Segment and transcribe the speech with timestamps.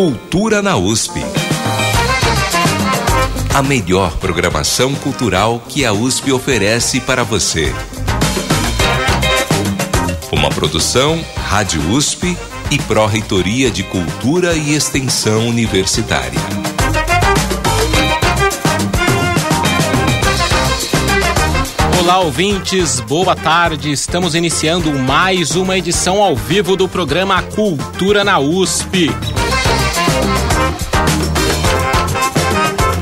[0.00, 1.20] Cultura na USP.
[3.54, 7.70] A melhor programação cultural que a USP oferece para você.
[10.32, 12.34] Uma produção Rádio USP
[12.70, 16.40] e Pró-Reitoria de Cultura e Extensão Universitária.
[22.00, 23.92] Olá, ouvintes, boa tarde.
[23.92, 29.10] Estamos iniciando mais uma edição ao vivo do programa Cultura na USP.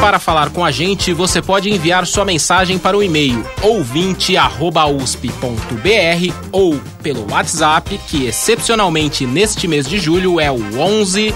[0.00, 6.80] Para falar com a gente, você pode enviar sua mensagem para o e-mail ouvinte@usp.br ou
[7.02, 11.34] pelo WhatsApp, que excepcionalmente neste mês de julho é o 11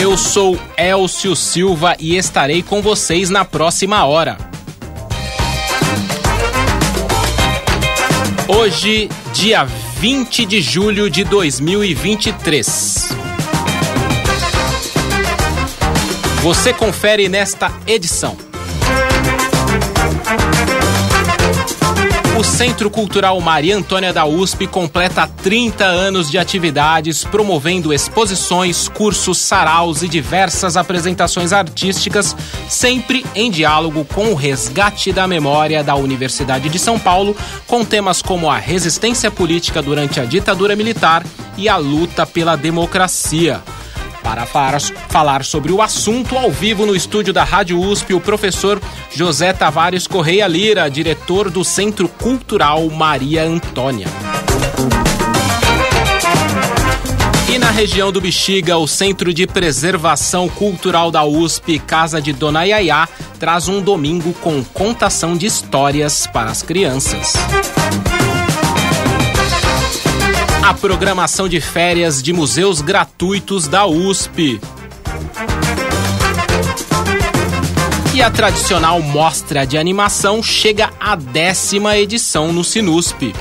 [0.06, 4.38] Eu sou Elcio Silva e estarei com vocês na próxima hora.
[8.48, 13.16] Hoje, dia 20 de julho de 2023.
[16.44, 18.38] Você confere nesta edição.
[22.38, 29.38] O Centro Cultural Maria Antônia da USP completa 30 anos de atividades, promovendo exposições, cursos,
[29.38, 32.36] saraus e diversas apresentações artísticas,
[32.68, 37.34] sempre em diálogo com o resgate da memória da Universidade de São Paulo,
[37.66, 41.26] com temas como a resistência política durante a ditadura militar
[41.58, 43.64] e a luta pela democracia.
[44.26, 48.82] Para falar sobre o assunto ao vivo no estúdio da Rádio USP, o professor
[49.14, 54.08] José Tavares Correia Lira, diretor do Centro Cultural Maria Antônia.
[57.54, 62.64] E na região do Bexiga, o Centro de Preservação Cultural da USP, Casa de Dona
[62.64, 63.08] Yaya,
[63.40, 67.34] traz um domingo com contação de histórias para as crianças
[70.66, 74.60] a programação de férias de museus gratuitos da USP.
[78.16, 83.32] E a tradicional mostra de animação chega à décima edição no Sinusp.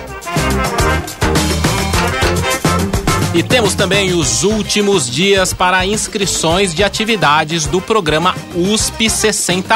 [3.32, 9.74] E temos também os últimos dias para inscrições de atividades do programa USP 60.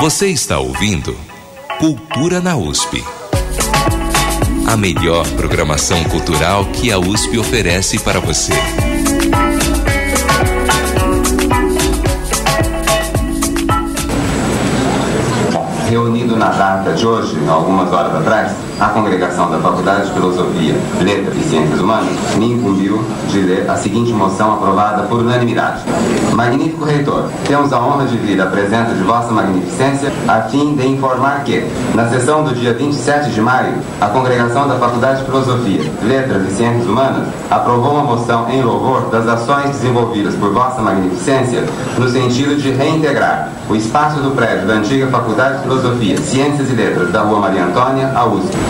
[0.00, 1.18] Você está ouvindo
[1.78, 3.02] Cultura na USP
[4.68, 8.52] a melhor programação cultural que a USP oferece para você.
[15.88, 21.36] Reunido na data de hoje, algumas horas atrás, a congregação da Faculdade de Filosofia, Letras
[21.36, 25.82] e Ciências Humanas me incumbiu de ler a seguinte moção aprovada por unanimidade.
[26.32, 30.86] Magnífico reitor, temos a honra de vir à presença de Vossa Magnificência a fim de
[30.86, 35.82] informar que, na sessão do dia 27 de maio, a congregação da Faculdade de Filosofia,
[36.02, 41.64] Letras e Ciências Humanas aprovou uma moção em louvor das ações desenvolvidas por Vossa Magnificência
[41.98, 46.74] no sentido de reintegrar o espaço do prédio da antiga Faculdade de Filosofia, Ciências e
[46.74, 48.67] Letras da Rua Maria Antônia à USP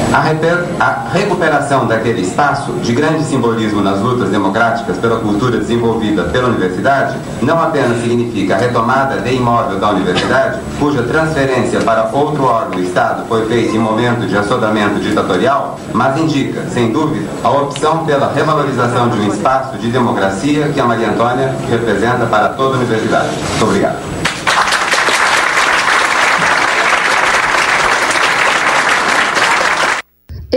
[0.81, 7.17] a, recuperação daquele espaço de grande simbolismo nas lutas democráticas pela cultura desenvolvida pela universidade
[7.43, 12.83] não apenas significa a retomada de imóvel da universidade, cuja transferência para outro órgão do
[12.83, 18.33] Estado foi feita em momento de assodamento ditatorial, mas indica, sem dúvida, a opção pela
[18.33, 23.29] revalorização de um espaço de democracia que a Maria Antônia representa para toda a universidade.
[23.51, 24.08] Muito obrigado.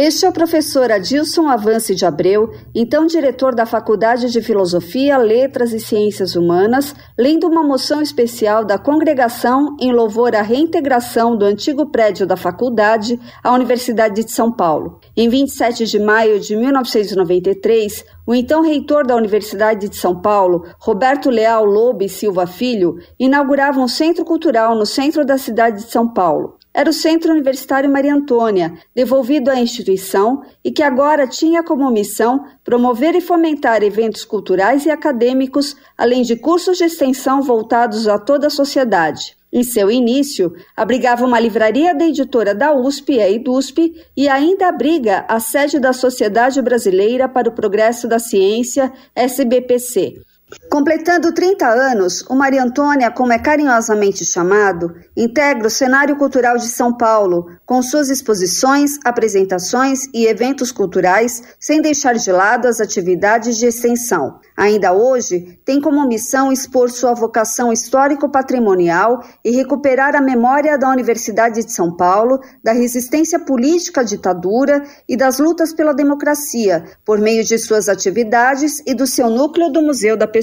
[0.03, 5.73] Este é o professor Adilson Avance de Abreu, então diretor da Faculdade de Filosofia, Letras
[5.73, 11.91] e Ciências Humanas, lendo uma moção especial da congregação em louvor à reintegração do antigo
[11.91, 14.99] prédio da faculdade à Universidade de São Paulo.
[15.15, 21.29] Em 27 de maio de 1993, o então reitor da Universidade de São Paulo, Roberto
[21.29, 26.57] Leal Lobe Silva Filho, inaugurava um centro cultural no centro da cidade de São Paulo.
[26.73, 32.45] Era o Centro Universitário Maria Antônia, devolvido à instituição e que agora tinha como missão
[32.63, 38.47] promover e fomentar eventos culturais e acadêmicos, além de cursos de extensão voltados a toda
[38.47, 39.35] a sociedade.
[39.51, 45.25] Em seu início, abrigava uma livraria da editora da USP, a EDUSP, e ainda abriga
[45.27, 50.21] a sede da Sociedade Brasileira para o Progresso da Ciência, SBPC.
[50.69, 56.67] Completando 30 anos, o Maria Antônia, como é carinhosamente chamado, integra o cenário cultural de
[56.67, 63.57] São Paulo, com suas exposições, apresentações e eventos culturais, sem deixar de lado as atividades
[63.57, 64.39] de extensão.
[64.57, 71.63] Ainda hoje, tem como missão expor sua vocação histórico-patrimonial e recuperar a memória da Universidade
[71.63, 77.43] de São Paulo, da resistência política à ditadura e das lutas pela democracia, por meio
[77.43, 80.40] de suas atividades e do seu núcleo do Museu da Pessoa.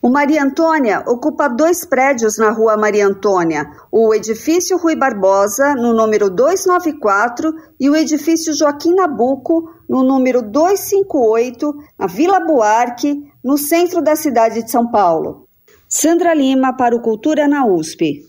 [0.00, 5.92] O Maria Antônia ocupa dois prédios na rua Maria Antônia, o edifício Rui Barbosa, no
[5.92, 14.00] número 294, e o edifício Joaquim Nabuco, no número 258, na Vila Buarque, no centro
[14.00, 15.48] da cidade de São Paulo.
[15.88, 18.24] Sandra Lima para o Cultura na USP.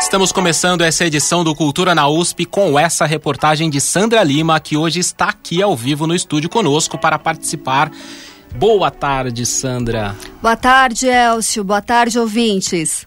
[0.00, 4.76] Estamos começando essa edição do Cultura na USP com essa reportagem de Sandra Lima, que
[4.76, 7.90] hoje está aqui ao vivo no estúdio conosco para participar
[8.56, 10.16] Boa tarde, Sandra.
[10.40, 11.62] Boa tarde, Elcio.
[11.62, 13.06] Boa tarde, ouvintes.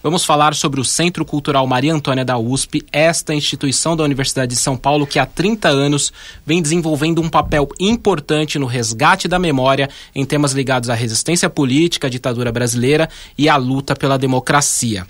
[0.00, 4.60] Vamos falar sobre o Centro Cultural Maria Antônia da USP, esta instituição da Universidade de
[4.60, 6.12] São Paulo que há 30 anos
[6.46, 12.06] vem desenvolvendo um papel importante no resgate da memória em temas ligados à resistência política,
[12.06, 15.04] à ditadura brasileira e à luta pela democracia.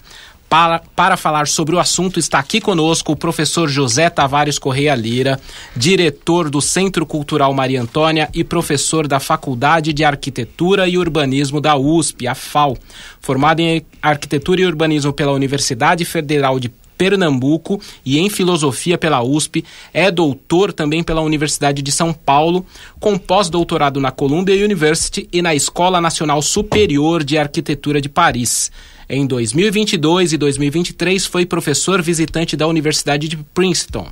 [0.49, 5.39] Para, para falar sobre o assunto, está aqui conosco o professor José Tavares Correia Lira,
[5.77, 11.77] diretor do Centro Cultural Maria Antônia e professor da Faculdade de Arquitetura e Urbanismo da
[11.77, 12.79] USP, a FAO.
[13.21, 19.65] Formado em Arquitetura e Urbanismo pela Universidade Federal de Pernambuco e em Filosofia pela USP,
[19.95, 22.67] é doutor também pela Universidade de São Paulo,
[22.99, 28.73] com pós-doutorado na Columbia University e na Escola Nacional Superior de Arquitetura de Paris.
[29.11, 34.07] Em 2022 e 2023 foi professor visitante da Universidade de Princeton.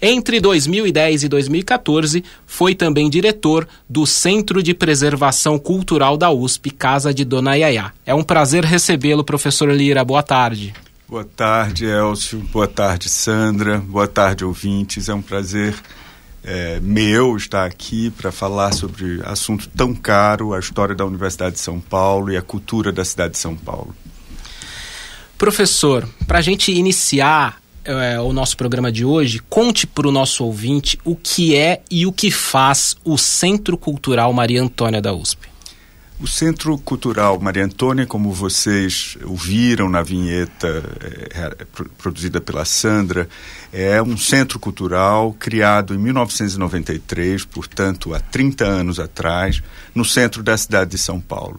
[0.00, 7.12] Entre 2010 e 2014 foi também diretor do Centro de Preservação Cultural da USP, Casa
[7.12, 7.92] de Dona Yaya.
[8.06, 10.02] É um prazer recebê-lo, professor Lira.
[10.02, 10.72] Boa tarde.
[11.10, 12.38] Boa tarde, Elcio.
[12.52, 13.78] Boa tarde, Sandra.
[13.78, 15.08] Boa tarde, ouvintes.
[15.08, 15.74] É um prazer
[16.44, 21.60] é, meu estar aqui para falar sobre assunto tão caro, a história da Universidade de
[21.60, 23.92] São Paulo e a cultura da cidade de São Paulo.
[25.36, 30.44] Professor, para a gente iniciar é, o nosso programa de hoje, conte para o nosso
[30.44, 35.49] ouvinte o que é e o que faz o Centro Cultural Maria Antônia da USP.
[36.22, 40.84] O Centro Cultural Maria Antônia, como vocês ouviram na vinheta
[41.30, 41.64] é,
[41.96, 43.26] produzida pela Sandra,
[43.72, 49.62] é um centro cultural criado em 1993, portanto, há 30 anos atrás,
[49.94, 51.58] no centro da cidade de São Paulo.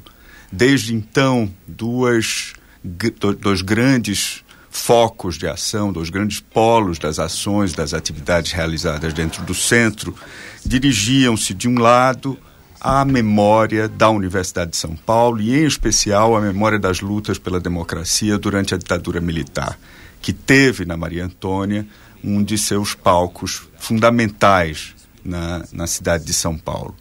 [0.51, 8.51] Desde então, duas dos grandes focos de ação, dos grandes polos das ações, das atividades
[8.51, 10.15] realizadas dentro do centro,
[10.63, 12.37] dirigiam-se, de um lado,
[12.81, 17.59] à memória da Universidade de São Paulo e, em especial, à memória das lutas pela
[17.59, 19.77] democracia durante a ditadura militar,
[20.19, 21.85] que teve na Maria Antônia
[22.23, 26.95] um de seus palcos fundamentais na, na cidade de São Paulo.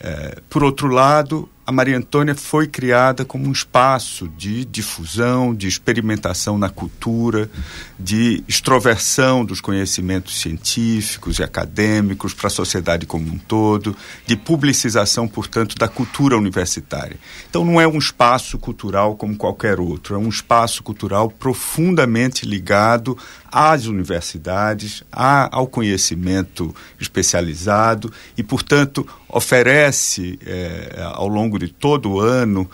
[0.00, 5.66] É, por outro lado, a Maria Antônia foi criada como um espaço de difusão, de
[5.66, 7.50] experimentação na cultura,
[7.98, 15.26] de extroversão dos conhecimentos científicos e acadêmicos para a sociedade como um todo, de publicização,
[15.26, 17.16] portanto, da cultura universitária.
[17.48, 23.16] Então, não é um espaço cultural como qualquer outro, é um espaço cultural profundamente ligado
[23.50, 32.68] às universidades, ao conhecimento especializado e, portanto, oferece eh, ao longo todo ano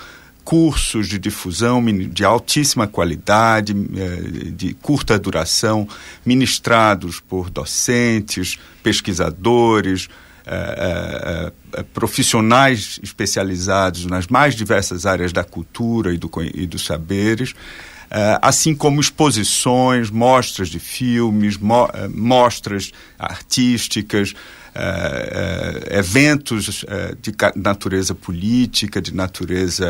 [0.51, 5.87] cursos de difusão de altíssima qualidade, eh, de curta duração,
[6.27, 10.09] ministrados por docentes, pesquisadores,
[10.45, 17.55] eh, eh, profissionais especializados nas mais diversas áreas da cultura e, do, e dos saberes,
[18.43, 24.35] assim como exposições, mostras de filmes, mo mostras artísticas,
[24.71, 29.85] Uh, uh, eventos uh, de natureza política, de natureza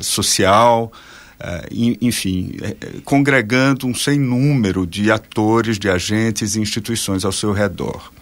[0.00, 0.92] social,
[2.00, 2.56] enfim,
[3.04, 8.12] congregando um sem número de atores, de agentes e instituições ao seu redor.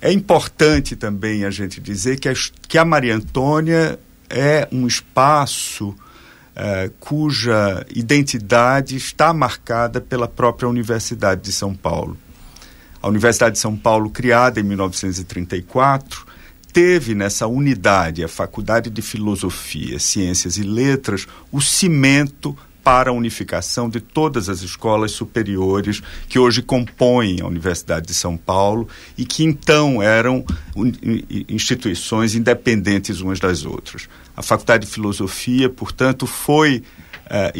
[0.00, 2.32] É importante também a gente dizer que a,
[2.66, 4.00] que a Maria Antônia
[4.30, 5.94] é um espaço
[6.98, 12.16] cuja identidade está marcada pela própria Universidade de São Paulo.
[13.02, 16.26] A Universidade de São Paulo, criada em 1934,
[16.72, 23.88] teve nessa unidade, a Faculdade de Filosofia, Ciências e Letras, o cimento para a unificação
[23.88, 29.44] de todas as escolas superiores que hoje compõem a Universidade de São Paulo e que
[29.44, 30.44] então eram
[31.48, 34.08] instituições independentes umas das outras.
[34.36, 36.82] A Faculdade de Filosofia, portanto, foi
[37.30, 37.52] está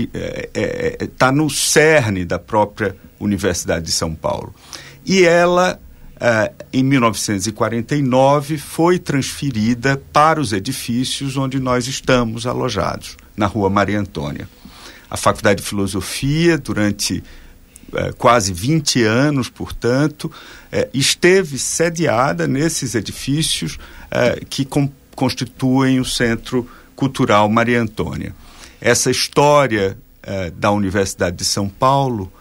[0.54, 4.52] é, é, é, no cerne da própria Universidade de São Paulo.
[5.04, 5.80] E ela,
[6.16, 14.00] uh, em 1949, foi transferida para os edifícios onde nós estamos alojados, na Rua Maria
[14.00, 14.48] Antônia.
[15.08, 17.22] A Faculdade de Filosofia, durante
[17.92, 23.78] uh, quase 20 anos, portanto, uh, esteve sediada nesses edifícios
[24.48, 28.34] que com, constituem o Centro Cultural Maria Antônia.
[28.80, 29.96] Essa história
[30.56, 32.32] da Universidade de São Paulo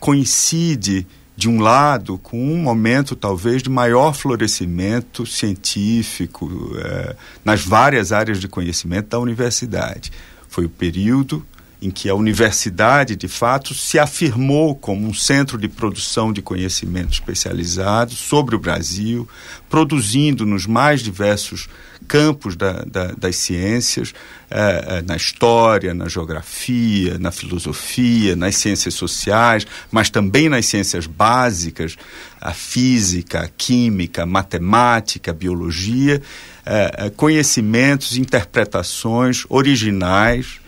[0.00, 7.14] coincide de um lado, com um momento talvez de maior florescimento científico eh,
[7.44, 10.10] nas várias áreas de conhecimento da universidade.
[10.48, 11.44] Foi o período
[11.80, 17.12] em que a universidade, de fato, se afirmou como um centro de produção de conhecimento
[17.12, 19.28] especializado sobre o Brasil,
[19.68, 21.68] produzindo nos mais diversos
[22.08, 24.14] campos da, da, das ciências,
[24.50, 31.06] eh, eh, na história, na geografia, na filosofia, nas ciências sociais, mas também nas ciências
[31.06, 31.96] básicas,
[32.40, 36.22] a física, a química, a matemática, a biologia,
[36.64, 40.60] eh, conhecimentos, interpretações originais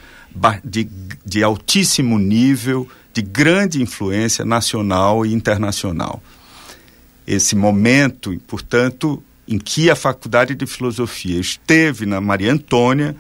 [0.65, 0.89] de,
[1.25, 6.23] de altíssimo nível, de grande influência nacional e internacional.
[7.27, 13.17] Esse momento, portanto, em que a Faculdade de Filosofia esteve na Maria Antônia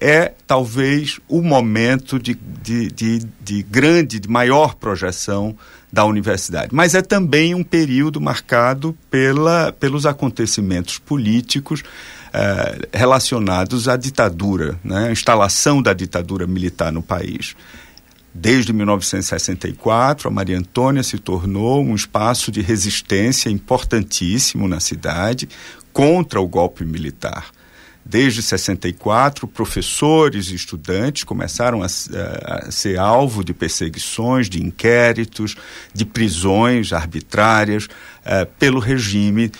[0.00, 5.56] é talvez o momento de, de, de, de, grande, de maior projeção
[5.92, 6.74] da universidade.
[6.74, 11.82] Mas é também um período marcado pela, pelos acontecimentos políticos
[12.36, 17.54] eh, relacionados à ditadura, né, a instalação da ditadura militar no país.
[18.34, 25.48] Desde 1964, a Maria Antônia se tornou um espaço de resistência importantíssimo na cidade
[25.92, 27.52] contra o golpe militar.
[28.04, 35.56] Desde 64, professores e estudantes começaram a, a, ser alvo de perseguições, de inquéritos,
[35.94, 39.50] de prisões arbitrárias uh, pelo regime,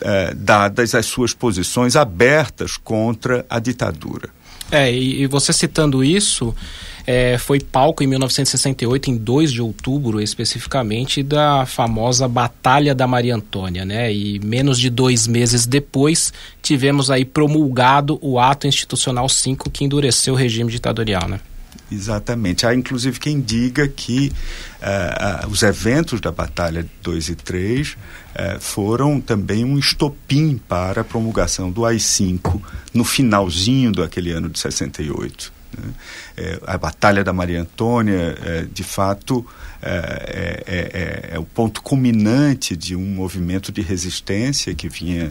[0.00, 4.28] uh, dadas as suas posições abertas contra a ditadura.
[4.70, 6.54] É, e, e você citando isso,
[7.06, 13.34] é, foi palco em 1968, em 2 de outubro especificamente, da famosa Batalha da Maria
[13.34, 14.12] Antônia, né?
[14.12, 16.32] E menos de dois meses depois,
[16.62, 21.40] tivemos aí promulgado o ato institucional 5 que endureceu o regime ditatorial, né?
[21.90, 22.66] Exatamente.
[22.66, 24.32] Há inclusive quem diga que
[24.80, 27.96] uh, uh, os eventos da Batalha 2 e 3 uh,
[28.34, 32.60] eh, foram também um estopim para a promulgação do AI-5
[32.92, 35.52] no finalzinho daquele ano de 68.
[35.78, 35.92] Né?
[36.36, 39.46] É, a Batalha da Maria Antônia, é, de fato,
[39.82, 45.30] é, é, é, é, o ponto culminante de um movimento de resistência que vinha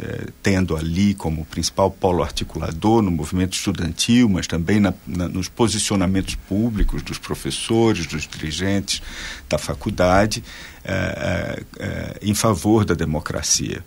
[0.00, 5.48] é, tendo ali como principal polo articulador no movimento estudantil, mas também na, na, nos
[5.48, 9.02] posicionamentos públicos dos professores, dos dirigentes
[9.48, 10.42] da faculdade,
[10.84, 13.84] é, é, em favor da democracia.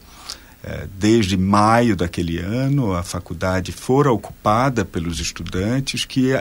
[0.99, 6.31] Desde maio daquele ano, a faculdade fora ocupada pelos estudantes que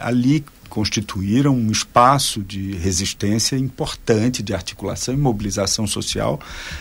[0.00, 6.40] ali constituíram um espaço de resistência importante, de articulação e mobilização social,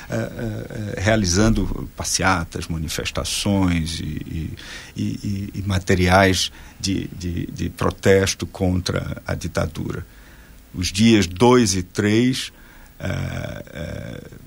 [0.09, 4.55] eh, eh, eh, realizando passeatas, manifestações e, e,
[4.95, 10.07] e, e materiais de, de, de, protesto contra a ditadura.
[10.73, 12.53] Os dias 2 e 3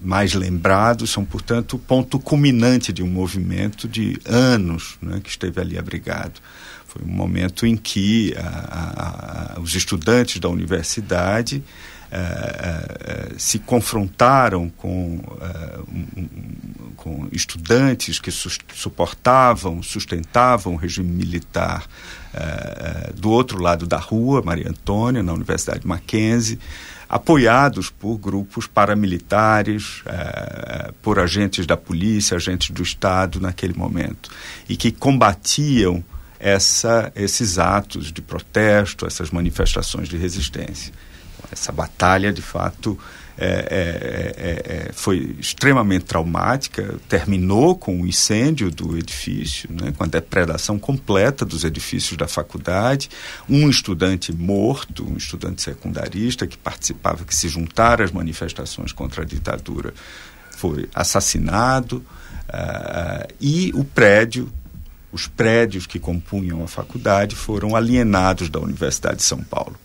[0.03, 5.61] mais lembrados são, portanto, o ponto culminante de um movimento de anos né, que esteve
[5.61, 6.41] ali abrigado.
[6.95, 11.63] Foi um momento em que a, a, a, os estudantes da universidade
[13.37, 15.21] se confrontaram com,
[15.89, 21.85] um, com estudantes que su suportavam, sustentavam o regime militar
[23.17, 26.59] do outro lado da rua, Maria Antônia, na Universidade Mackenzie,
[27.09, 34.31] apoiados por grupos paramilitares, eh, por agentes da polícia, agentes do Estado naquele momento,
[34.69, 36.03] e que combatiam
[36.45, 40.93] essa, esses atos de protesto, essas manifestações de resistência.
[41.51, 42.99] Essa batalha, de fato,
[43.39, 50.05] é, é, é, é, foi extremamente traumática, terminou com o incêndio do edifício, né, com
[50.05, 53.09] a depredação completa dos edifícios da faculdade,
[53.49, 59.25] um estudante morto, um estudante secundarista que participava, que se juntara às manifestações contra a
[59.25, 59.95] ditadura,
[60.51, 62.05] foi assassinado,
[62.51, 64.53] uh, e o prédio
[65.14, 69.76] os prédios que compunham a faculdade foram alienados da Universidade de São Paulo.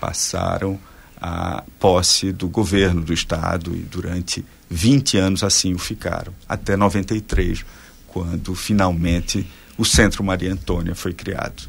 [0.00, 0.80] Passaram
[1.20, 7.62] a posse do governo do estado e durante 20 anos assim o ficaram, até 93,
[8.06, 9.46] quando finalmente
[9.76, 11.68] o Centro Maria Antônia foi criado.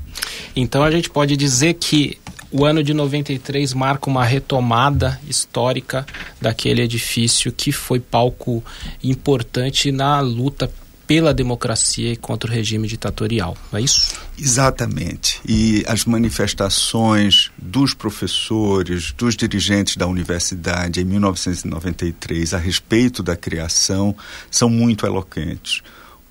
[0.55, 2.17] Então a gente pode dizer que
[2.49, 6.05] o ano de 93 marca uma retomada histórica
[6.39, 8.63] daquele edifício que foi palco
[9.03, 10.71] importante na luta
[11.11, 14.15] pela democracia e contra o regime ditatorial, não é isso?
[14.39, 15.41] Exatamente.
[15.45, 24.15] E as manifestações dos professores, dos dirigentes da universidade em 1993 a respeito da criação
[24.49, 25.81] são muito eloquentes.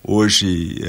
[0.02, 0.88] Hoje, é,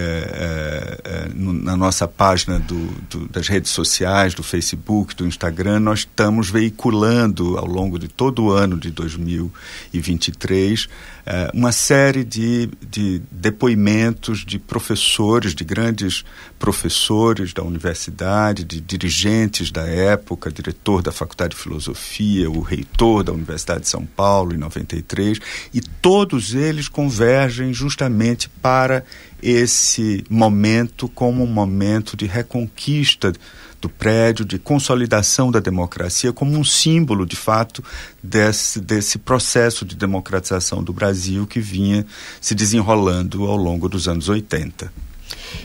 [1.03, 6.00] é, é na nossa página do, do, das redes sociais, do Facebook, do Instagram, nós
[6.00, 10.88] estamos veiculando ao longo de todo o ano de 2023
[11.25, 16.24] é, uma série de, de depoimentos de professores, de grandes
[16.58, 23.32] professores da universidade, de dirigentes da época, diretor da Faculdade de Filosofia, o reitor da
[23.32, 25.40] Universidade de São Paulo em 93,
[25.74, 29.04] e todos eles convergem justamente para
[29.42, 33.34] esse momento como um momento de reconquista
[33.81, 37.83] do prédio, de consolidação da democracia, como um símbolo, de fato,
[38.21, 42.05] desse, desse processo de democratização do Brasil que vinha
[42.39, 44.93] se desenrolando ao longo dos anos 80.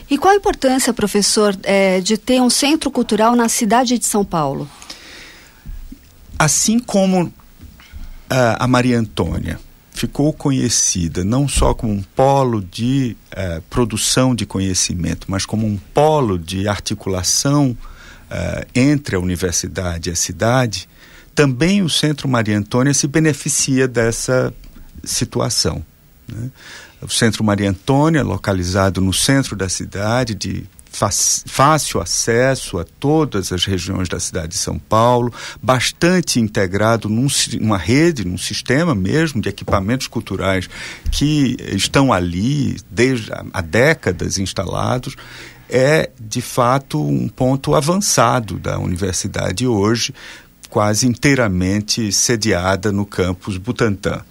[0.09, 4.25] E qual a importância, professor, é, de ter um centro cultural na cidade de São
[4.25, 4.67] Paulo?
[6.39, 7.33] Assim como uh,
[8.59, 9.59] a Maria Antônia
[9.91, 15.77] ficou conhecida não só como um polo de uh, produção de conhecimento, mas como um
[15.93, 17.75] polo de articulação
[18.31, 20.87] uh, entre a universidade e a cidade,
[21.33, 24.53] também o Centro Maria Antônia se beneficia dessa
[25.03, 25.85] situação.
[26.27, 26.49] Né?
[27.01, 30.65] O Centro Maria Antônia, localizado no centro da cidade, de
[31.45, 37.27] fácil acesso a todas as regiões da cidade de São Paulo, bastante integrado num,
[37.59, 40.67] numa rede, num sistema mesmo de equipamentos culturais
[41.11, 45.15] que estão ali desde há décadas instalados
[45.69, 50.13] é de fato um ponto avançado da universidade hoje,
[50.69, 54.21] quase inteiramente sediada no campus Butantã.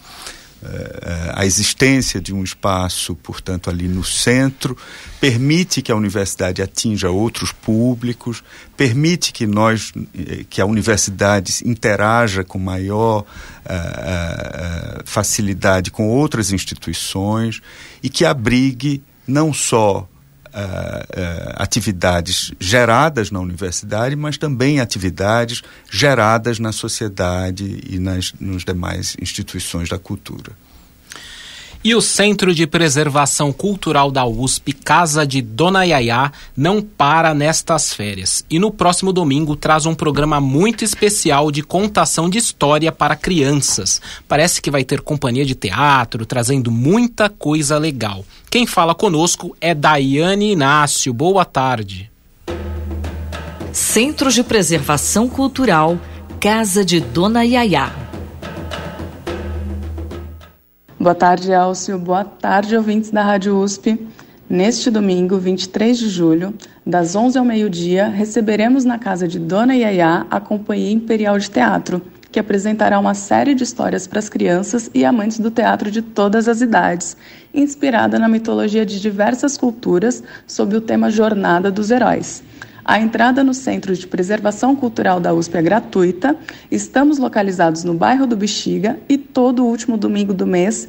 [0.63, 4.77] Uh, a existência de um espaço, portanto, ali no centro,
[5.21, 8.43] permite que a universidade atinja outros públicos,
[8.77, 16.51] permite que nós, eh, que a universidade interaja com maior uh, uh, facilidade com outras
[16.51, 17.61] instituições
[18.03, 20.09] e que abrigue não só
[21.55, 29.89] atividades geradas na universidade, mas também atividades geradas na sociedade e nas nos demais instituições
[29.89, 30.53] da cultura.
[31.87, 37.95] E o Centro de Preservação Cultural da USP, Casa de Dona Yaya, não para nestas
[37.95, 38.45] férias.
[38.51, 44.03] E no próximo domingo traz um programa muito especial de contação de história para crianças.
[44.27, 48.25] Parece que vai ter companhia de teatro, trazendo muita coisa legal.
[48.51, 51.15] Quem fala conosco é Daiane Inácio.
[51.15, 52.11] Boa tarde.
[53.71, 56.01] Centro de Preservação Cultural,
[56.41, 58.06] Casa de Dona Yaya.
[61.07, 62.01] Boa tarde, Elcio.
[62.01, 63.97] Boa tarde, ouvintes da Rádio USP.
[64.51, 66.53] Neste domingo, 23 de julho,
[66.85, 72.03] das 11 ao meio-dia, receberemos na casa de Dona Yaya a Companhia Imperial de Teatro,
[72.33, 76.49] que apresentará uma série de histórias para as crianças e amantes do teatro de todas
[76.49, 77.17] as idades,
[77.55, 82.43] inspirada na mitologia de diversas culturas sob o tema Jornada dos Heróis.
[82.85, 86.37] A entrada no Centro de Preservação Cultural da USP é gratuita.
[86.69, 90.89] Estamos localizados no bairro do Bexiga e todo último domingo do mês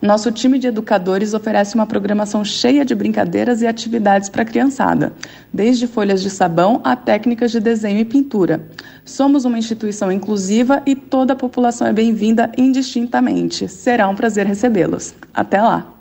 [0.00, 5.12] Nosso time de educadores oferece uma programação cheia de brincadeiras e atividades para a criançada,
[5.52, 8.64] desde folhas de sabão a técnicas de desenho e pintura.
[9.04, 13.66] Somos uma instituição inclusiva e toda a população é bem-vinda indistintamente.
[13.66, 15.14] Será um prazer recebê-los.
[15.34, 15.97] Até lá!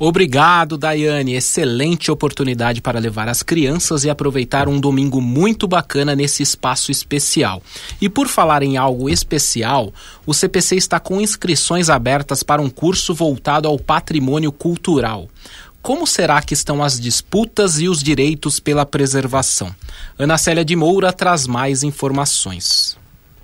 [0.00, 1.34] Obrigado, Daiane.
[1.34, 7.60] Excelente oportunidade para levar as crianças e aproveitar um domingo muito bacana nesse espaço especial.
[8.00, 9.92] E por falar em algo especial,
[10.24, 15.28] o CPC está com inscrições abertas para um curso voltado ao patrimônio cultural.
[15.82, 19.74] Como será que estão as disputas e os direitos pela preservação?
[20.16, 22.96] Ana Célia de Moura traz mais informações.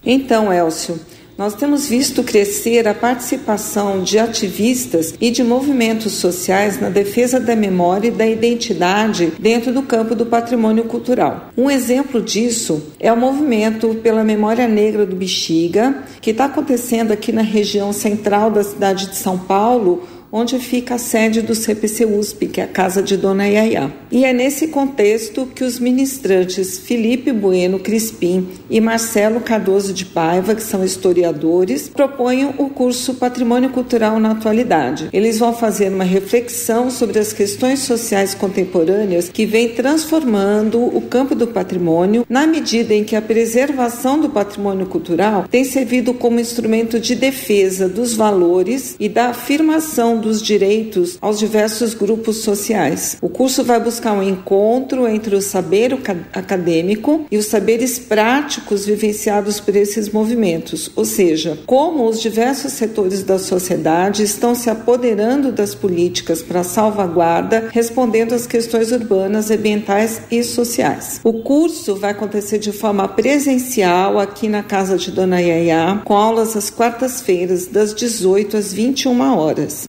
[0.05, 1.01] Então, Elcio,
[1.37, 7.57] nós temos visto crescer a participação de ativistas e de movimentos sociais na defesa da
[7.57, 11.51] memória e da identidade dentro do campo do patrimônio cultural.
[11.57, 17.33] Um exemplo disso é o movimento pela memória negra do Bexiga, que está acontecendo aqui
[17.33, 22.49] na região central da cidade de São Paulo, onde fica a sede do CPC USP,
[22.49, 23.93] que é a casa de Dona Yaya.
[24.11, 30.57] E é nesse contexto que os ministrantes Felipe Bueno Crispim e Marcelo Cardoso de Paiva,
[30.57, 35.09] que são historiadores, propõem o curso Patrimônio Cultural na Atualidade.
[35.13, 41.37] Eles vão fazer uma reflexão sobre as questões sociais contemporâneas que vêm transformando o campo
[41.37, 46.99] do patrimônio na medida em que a preservação do patrimônio cultural tem servido como instrumento
[46.99, 53.19] de defesa dos valores e da afirmação dos direitos aos diversos grupos sociais.
[53.21, 55.93] O curso vai buscar um encontro entre o saber
[56.33, 63.23] acadêmico e os saberes práticos vivenciados por esses movimentos, ou seja, como os diversos setores
[63.23, 70.43] da sociedade estão se apoderando das políticas para salvaguarda, respondendo às questões urbanas, ambientais e
[70.43, 71.21] sociais.
[71.23, 76.57] O curso vai acontecer de forma presencial aqui na casa de Dona Yaya, com aulas
[76.57, 79.85] às quartas-feiras, das 18 às 21 horas.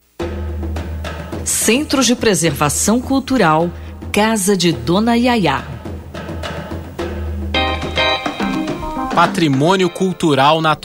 [1.66, 3.68] Centro de Preservação Cultural,
[4.12, 5.64] Casa de Dona Yaya.
[9.12, 10.78] Patrimônio Cultural na,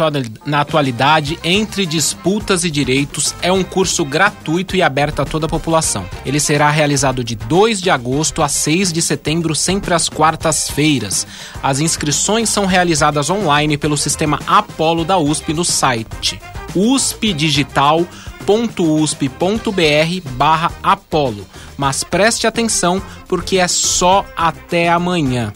[0.60, 6.04] atualidade entre disputas e direitos é um curso gratuito e aberto a toda a população.
[6.26, 11.28] Ele será realizado de 2 de agosto a 6 de setembro, sempre às quartas-feiras.
[11.62, 16.42] As inscrições são realizadas online pelo sistema Apolo da USP no site
[16.76, 21.46] uspdigital.com usp.br barra Apolo.
[21.78, 25.54] Mas preste atenção porque é só até amanhã.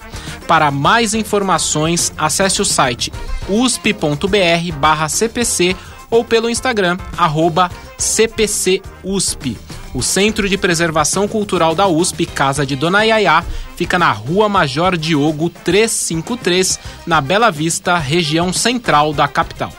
[0.48, 3.12] Para mais informações, acesse o site
[3.50, 5.76] usp.br barra CPC
[6.10, 9.58] ou pelo Instagram, arroba CPCUSP.
[9.94, 13.44] O Centro de Preservação Cultural da USP, Casa de Dona Yaya,
[13.78, 19.72] fica na Rua Major Diogo 353, na Bela Vista, região central da capital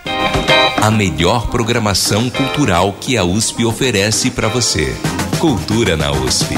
[0.87, 4.97] a melhor programação cultural que a USP oferece para você.
[5.41, 6.55] Cultura na USP.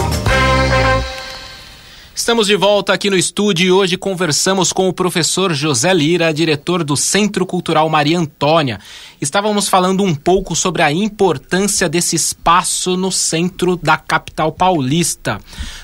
[2.15, 6.85] Estamos de volta aqui no estúdio e hoje conversamos com o professor José Lira, diretor
[6.85, 8.79] do Centro Cultural Maria Antônia.
[9.19, 15.41] Estávamos falando um pouco sobre a importância desse espaço no centro da capital paulista.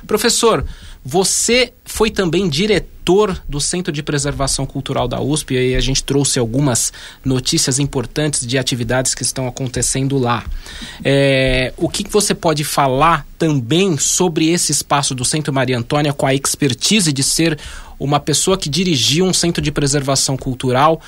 [0.06, 0.66] Professor,
[1.04, 6.38] você foi também diretor do Centro de Preservação Cultural da USP e a gente trouxe
[6.38, 10.42] algumas notícias importantes de atividades que estão acontecendo lá.
[11.04, 16.26] É, o que você pode falar também sobre esse espaço do Centro Maria Antônia com
[16.26, 17.58] a expertise de ser
[18.00, 21.00] uma pessoa que dirigiu um centro de preservação cultural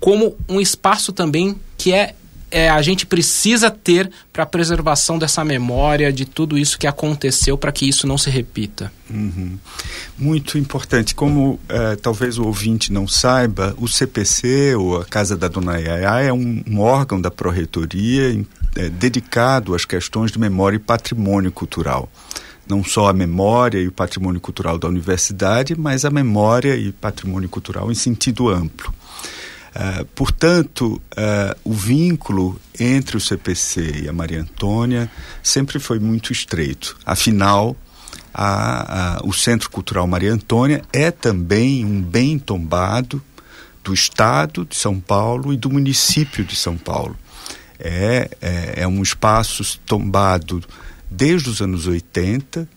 [0.00, 2.14] como um espaço também que é
[2.54, 7.58] é, a gente precisa ter para a preservação dessa memória, de tudo isso que aconteceu,
[7.58, 8.92] para que isso não se repita?
[9.10, 9.58] Uhum.
[10.16, 11.16] Muito importante.
[11.16, 16.28] Como é, talvez o ouvinte não saiba, o CPC, ou a Casa da Dona Yaya,
[16.28, 18.40] é um, um órgão da Pró-Reitoria
[18.76, 22.08] é, dedicado às questões de memória e patrimônio cultural
[22.66, 27.46] não só a memória e o patrimônio cultural da universidade, mas a memória e patrimônio
[27.46, 28.90] cultural em sentido amplo.
[29.74, 35.10] Uh, portanto, uh, o vínculo entre o CPC e a Maria Antônia
[35.42, 36.96] sempre foi muito estreito.
[37.04, 37.76] Afinal,
[38.32, 43.20] a, a, o Centro Cultural Maria Antônia é também um bem tombado
[43.82, 47.16] do Estado de São Paulo e do município de São Paulo.
[47.78, 50.62] É, é, é um espaço tombado
[51.10, 52.68] desde os anos 80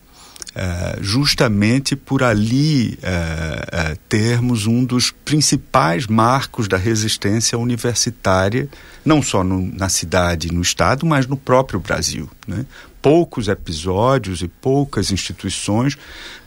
[0.58, 8.68] Uh, justamente por ali uh, uh, termos um dos principais marcos da resistência universitária,
[9.04, 12.28] não só no, na cidade e no estado, mas no próprio Brasil.
[12.44, 12.66] Né?
[13.00, 15.96] Poucos episódios e poucas instituições,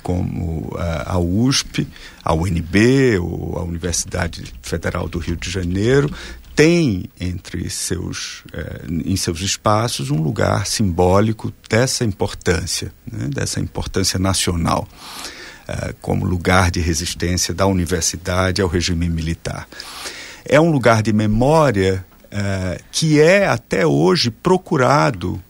[0.04, 1.88] como a USP,
[2.21, 6.13] a UNB ou a Universidade Federal do Rio de Janeiro,
[6.56, 14.20] tem entre seus, eh, em seus espaços um lugar simbólico dessa importância, né, dessa importância
[14.20, 14.88] nacional,
[15.68, 19.68] eh, como lugar de resistência da universidade ao regime militar.
[20.46, 25.42] É um lugar de memória eh, que é até hoje procurado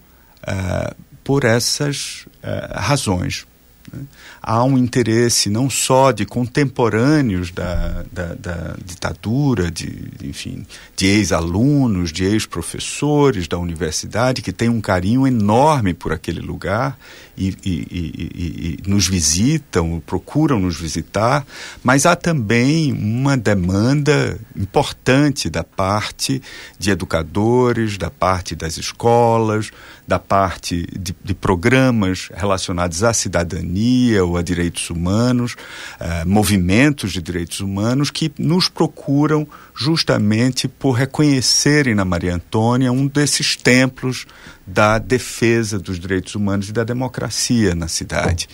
[1.24, 2.26] por essas
[2.74, 3.46] razões.
[3.92, 4.02] Né?
[4.42, 12.12] Há um interesse não só de contemporâneos da, da, da ditadura, de, enfim, de ex-alunos,
[12.12, 16.98] de ex-professores da universidade, que têm um carinho enorme por aquele lugar
[17.42, 21.46] e, e, e, nos visitam, procuram nos visitar,
[21.84, 26.42] mas há também uma demanda importante da parte
[26.78, 29.72] de educadores, da parte das escolas,
[30.08, 35.56] da parte de, de programas relacionados à cidadania ou a direitos humanos,
[36.00, 39.48] uh, movimentos de direitos humanos que nos procuram
[39.82, 44.28] justamente por reconhecerem na Maria Antônia um desses templos
[44.66, 48.48] da defesa dos direitos humanos e da democracia na cidade.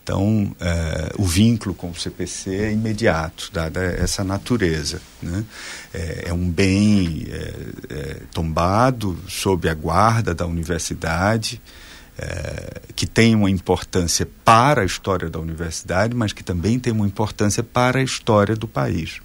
[0.00, 5.02] Então, eh, o vínculo com o CPC é imediato, dada essa natureza.
[5.20, 5.44] Né?
[5.92, 7.54] É, é, um bem é,
[7.90, 11.60] é, tombado sob a guarda da universidade,
[12.16, 17.06] é, que tem uma importância para a história da universidade, mas que também tem uma
[17.06, 19.20] importância para a história do país.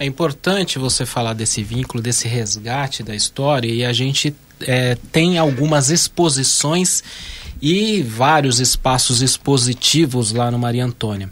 [0.00, 5.38] É importante você falar desse vínculo, desse resgate da história, e a gente é, tem
[5.38, 7.02] algumas exposições
[7.60, 11.28] e vários espaços expositivos lá no Maria Antônia.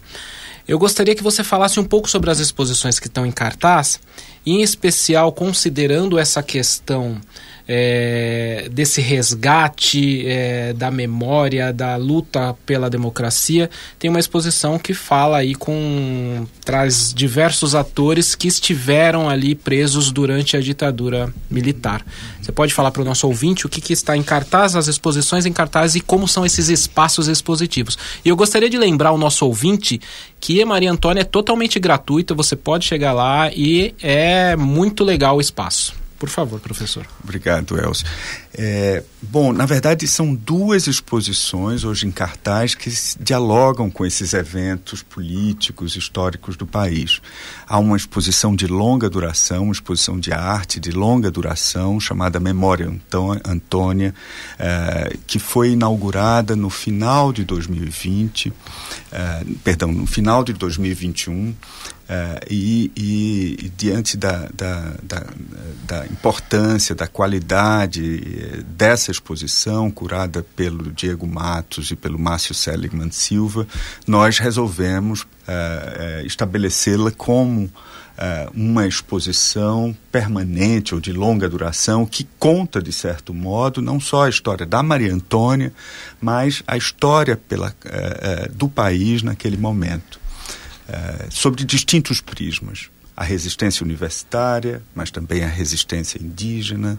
[0.66, 4.00] Eu gostaria que você falasse um pouco sobre as exposições que estão em cartaz,
[4.44, 7.20] em especial considerando essa questão
[7.68, 13.68] é, desse resgate é, da memória, da luta pela democracia.
[13.98, 16.46] Tem uma exposição que fala aí com.
[16.64, 22.04] traz diversos atores que estiveram ali presos durante a ditadura militar.
[22.40, 25.46] Você pode falar para o nosso ouvinte o que, que está em cartaz, as exposições
[25.46, 27.98] em cartaz e como são esses espaços expositivos.
[28.24, 30.00] E eu gostaria de lembrar ao nosso ouvinte
[30.38, 35.40] que Maria Antônia é totalmente gratuita, você pode chegar lá e é muito legal o
[35.40, 36.05] espaço.
[36.18, 37.06] Por favor, professor.
[37.22, 38.06] Obrigado, Elcio.
[38.58, 42.90] É, bom, na verdade, são duas exposições hoje em cartaz que
[43.20, 47.20] dialogam com esses eventos políticos, históricos do país.
[47.68, 52.90] Há uma exposição de longa duração, uma exposição de arte de longa duração, chamada Memória
[53.44, 54.14] Antônia,
[54.58, 58.50] é, que foi inaugurada no final de 2020,
[59.12, 61.54] é, perdão, no final de 2021,
[62.06, 65.26] Uh, e, e, e, diante da, da, da,
[65.88, 73.10] da, importância, da qualidade eh, dessa exposição, curada pelo Diego Matos e pelo Márcio Seligman
[73.10, 73.66] Silva,
[74.06, 75.26] nós resolvemos uh,
[76.22, 77.70] uh, estabelecê-la como
[78.54, 84.30] uma exposição permanente ou de longa duração que conta, de certo modo, não só a
[84.30, 85.70] história da Maria Antônia,
[86.18, 87.76] mas a história pela,
[88.54, 90.18] do país naquele momento.
[90.88, 92.90] Eh, sobre distintos prismas.
[93.16, 96.98] A resistência universitária, mas também a resistência indígena,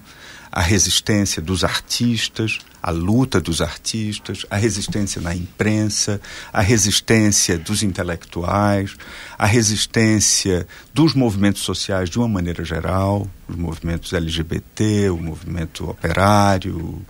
[0.58, 6.20] a resistência dos artistas, a luta dos artistas, a resistência na imprensa,
[6.52, 8.96] a resistência dos intelectuais,
[9.38, 16.76] a resistência dos movimentos sociais de uma maneira geral, os movimentos LGBT, o movimento operário,
[16.76, 17.06] uh,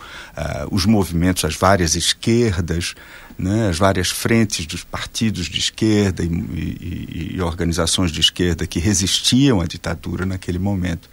[0.70, 2.94] os movimentos, as várias esquerdas,
[3.38, 8.80] né, as várias frentes dos partidos de esquerda e, e, e, organizações de esquerda que
[8.80, 11.08] resistiam à ditadura naquele momento.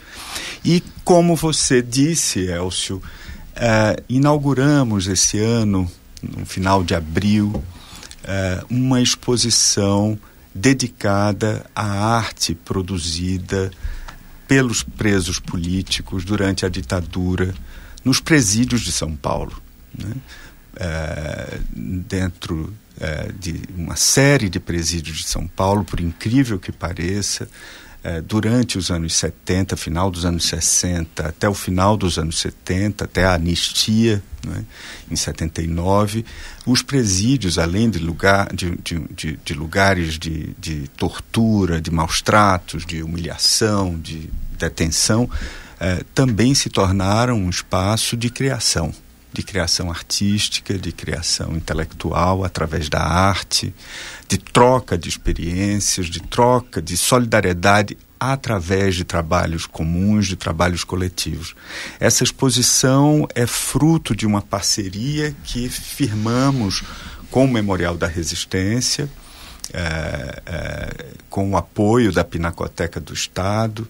[0.63, 5.89] E como você disse, Elcio, uh, inauguramos esse ano,
[6.21, 7.63] no final de abril,
[8.23, 10.17] uh, uma exposição
[10.53, 13.69] dedicada à arte produzida
[14.47, 17.53] pelos presos políticos durante a ditadura
[18.03, 19.61] nos presídios de São Paulo.
[19.97, 20.13] Né?
[20.77, 27.47] É, dentro é, de uma série de presídios de São Paulo, por incrível que pareça,
[28.03, 33.05] é, durante os anos 70, final dos anos 60, até o final dos anos 70,
[33.05, 34.63] até a anistia, né,
[35.09, 36.23] em 79,
[36.65, 42.85] os presídios, além de, lugar, de, de, de, lugares de, de tortura, de maus tratos,
[42.85, 45.29] de humilhação, de detenção,
[46.13, 48.93] também se tornaram um espaço de criação
[49.35, 53.73] de criação artística, de criação intelectual através da arte,
[54.27, 61.53] de troca de experiências, de troca de solidariedade através de trabalhos comuns, de trabalhos coletivos.
[61.99, 66.81] Essa exposição é fruto de uma parceria que firmamos
[67.29, 69.09] com o Memorial da Resistência,
[69.73, 73.87] é, é, com o apoio da Pinacoteca do Estado,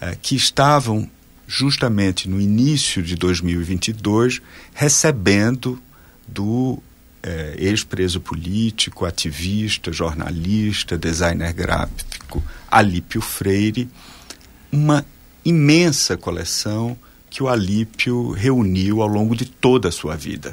[0.00, 1.10] uh, que estavam
[1.48, 4.42] justamente no início de 2022
[4.74, 5.82] recebendo
[6.26, 6.78] do
[7.22, 13.88] é, ex-preso político, ativista, jornalista, designer gráfico Alípio Freire,
[14.70, 15.04] uma
[15.42, 16.96] imensa coleção
[17.30, 20.52] que o Alípio reuniu ao longo de toda a sua vida.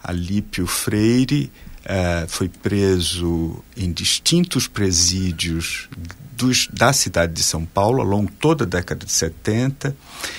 [0.00, 1.50] Alípio Freire
[1.84, 5.88] é, foi preso em distintos presídios
[6.38, 9.94] dos, da cidade de São Paulo ao longo toda a década de 70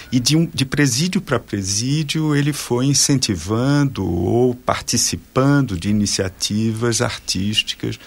[0.10, 8.00] e de, um, de presídio para presídio ele foi incentivando ou participando de iniciativas artísticas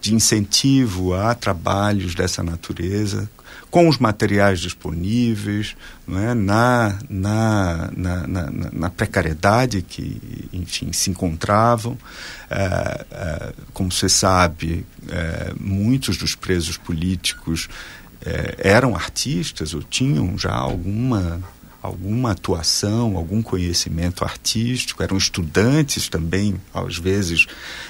[0.00, 3.28] de incentivo a trabalhos dessa natureza
[3.70, 5.76] com os materiais disponíveis,
[6.08, 6.34] é?
[6.34, 11.96] na, na, na, na, na precariedade que, enfim, se encontravam.
[12.50, 17.68] É, é, como você sabe, é, muitos dos presos políticos
[18.24, 21.40] é, eram artistas ou tinham já alguma
[21.82, 27.46] alguma atuação, algum conhecimento artístico, eram estudantes também, às vezes,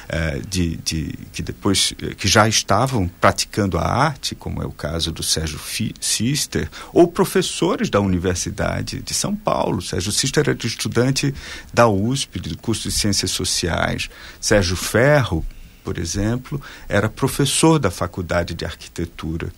[0.09, 4.71] eh, de, de, que depois eh, que já estavam praticando a arte, como é o
[4.71, 5.61] caso do Sérgio
[6.01, 9.83] Sister, ou professores da Universidade de São Paulo.
[9.83, 11.35] Sérgio Sister era estudante
[11.75, 14.09] da USP, do curso de Ciências Sociais.
[14.41, 15.45] Sérgio Ferro,
[15.83, 19.53] por exemplo, era professor da Faculdade de Arquitetura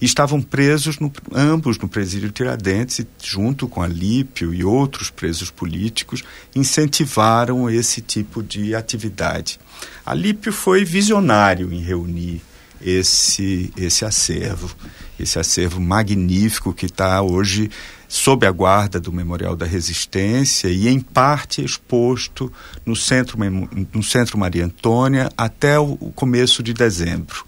[0.00, 6.22] estavam presos no, ambos no presídio Tiradentes, e, junto com Alípio e outros presos políticos,
[6.54, 9.58] incentivaram esse tipo de atividade.
[10.04, 12.42] Alípio foi visionário em reunir
[12.80, 14.74] esse, esse acervo,
[15.18, 17.70] esse acervo magnífico que está hoje
[18.08, 22.52] sob a guarda do Memorial da Resistência e, em parte, exposto
[22.84, 23.38] no Centro,
[23.92, 27.44] no Centro Maria Antônia até o começo de dezembro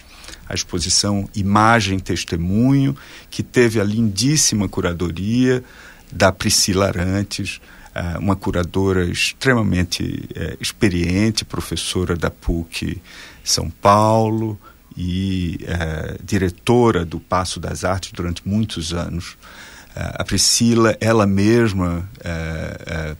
[0.48, 2.96] a exposição Imagem Testemunho,
[3.30, 5.62] que teve a lindíssima curadoria
[6.10, 7.60] da Priscila Arantes,
[7.94, 13.00] eh, uma curadora extremamente eh, experiente, professora da PUC
[13.44, 14.58] São Paulo
[14.96, 19.36] e eh, diretora do Passo das Artes durante muitos anos.
[20.14, 22.08] A Priscila, ela mesma,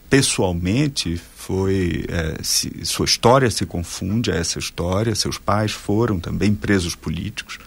[0.09, 5.15] pessoalmente, foi é, se, sua história se confunde a essa história.
[5.15, 7.59] Seus pais foram também presos políticos.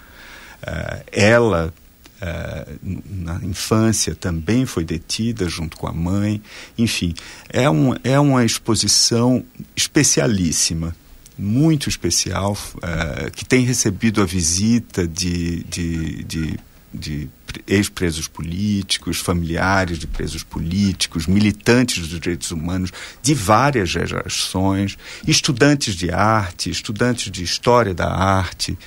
[0.61, 1.73] É, ela
[2.21, 6.39] é, na infância também foi detida junto com a mãe.
[6.77, 7.15] Enfim,
[7.49, 9.43] é, um, é uma exposição
[9.75, 10.95] especialíssima,
[11.35, 16.59] muito especial, é, que tem recebido a visita de, de, de,
[16.93, 17.29] de
[17.67, 26.11] ex-presos políticos, familiares de presos políticos, militantes dos direitos humanos de várias gerações, estudantes de
[26.11, 28.77] arte, estudantes de história da arte,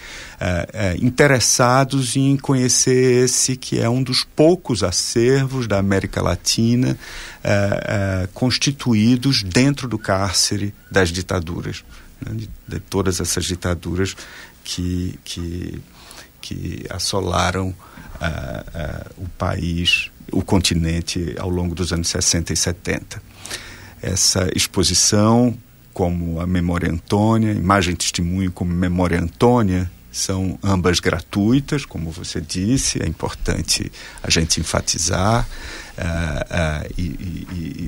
[0.41, 6.99] eh, eh, interessados em conhecer esse que é um dos poucos acervos da América Latina
[7.43, 11.85] eh, constituídos dentro do cárcere das ditaduras,
[12.21, 14.17] né, de, de todas essas ditaduras
[14.65, 15.81] que, que,
[16.45, 23.23] que assolaram uh, uh, o país, o continente ao longo dos anos 60 e 70.
[24.03, 25.57] Essa exposição,
[25.95, 32.43] como a Memória Antônia, Imagem e Testemunho como Memória Antônia, são ambas gratuitas, como você
[32.43, 33.91] disse, é importante
[34.23, 35.49] a gente enfatizar.
[35.97, 37.47] Uh, uh, e, e,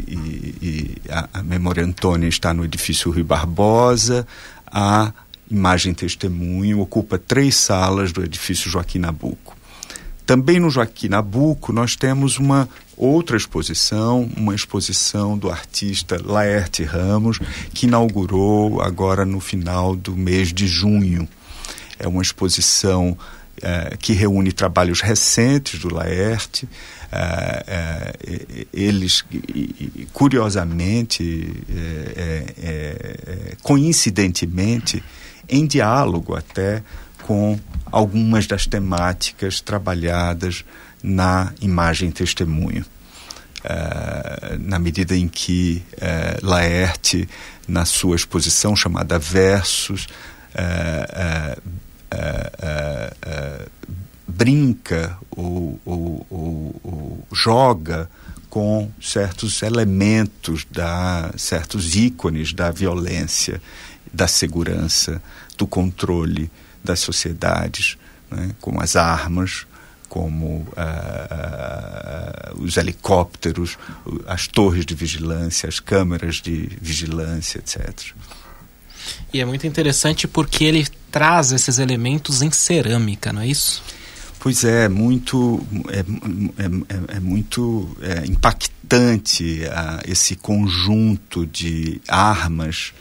[0.08, 4.26] e, e a, a, Memória Antônia está no edifício Rui Barbosa,
[4.66, 5.12] a
[5.50, 9.56] Imagem Testemunho ocupa três salas do edifício Joaquim Nabuco.
[10.26, 17.38] Também no Joaquim Nabuco nós temos uma outra exposição, uma exposição do artista Laerte Ramos,
[17.72, 21.28] que inaugurou agora no final do mês de junho.
[21.98, 23.16] É uma exposição
[23.62, 26.68] é, que reúne trabalhos recentes do Laerte.
[27.12, 29.24] É, é, eles,
[30.12, 31.52] curiosamente,
[33.62, 35.02] coincidentemente,
[35.48, 36.82] em diálogo até
[37.22, 37.58] com
[37.90, 40.64] algumas das temáticas trabalhadas
[41.02, 42.84] na imagem testemunho.
[43.64, 47.28] Uh, na medida em que uh, Laerte,
[47.66, 50.06] na sua exposição chamada Versos,
[50.54, 51.60] uh,
[54.26, 58.08] brinca ou, ou, ou, ou, joga
[58.48, 63.60] com certos elementos, da, certos ícones da violência,
[64.16, 65.22] da segurança,
[65.56, 66.50] do controle
[66.82, 67.98] das sociedades,
[68.30, 69.66] né, como as armas,
[70.08, 70.66] como uh,
[72.56, 73.76] uh, os helicópteros,
[74.26, 78.12] as torres de vigilância, as câmeras de vigilância, etc.
[79.32, 83.82] E é muito interessante porque ele traz esses elementos em cerâmica, não é isso?
[84.38, 86.04] Pois é, muito, é, é,
[86.64, 92.92] é, é muito é, impactante uh, esse conjunto de armas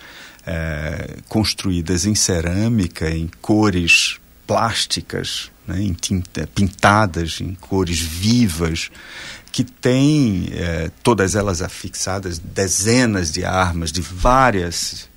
[0.45, 8.91] é, construídas em cerâmica, em cores plásticas, né, em tinta, pintadas em cores vivas,
[9.51, 15.09] que tem é, todas elas afixadas, dezenas de armas de várias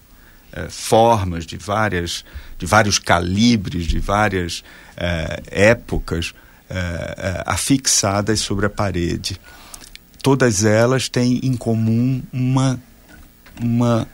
[0.52, 2.24] é, formas, de várias,
[2.58, 4.64] de vários calibres, de várias
[4.96, 6.34] é, épocas
[7.46, 9.40] afixadas sobre a parede.
[10.22, 12.78] Todas elas têm em comum uma
[13.60, 14.06] uma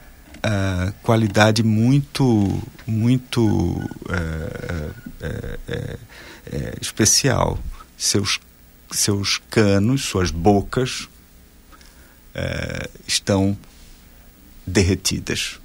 [0.45, 3.81] uh, qualidade muito muito uh,
[5.21, 5.99] uh,
[6.79, 7.59] especial.
[7.97, 8.39] Seus
[8.91, 11.09] seus canos, suas bocas
[13.07, 13.57] estão
[14.65, 15.59] derretidas.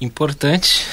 [0.00, 0.84] Importante,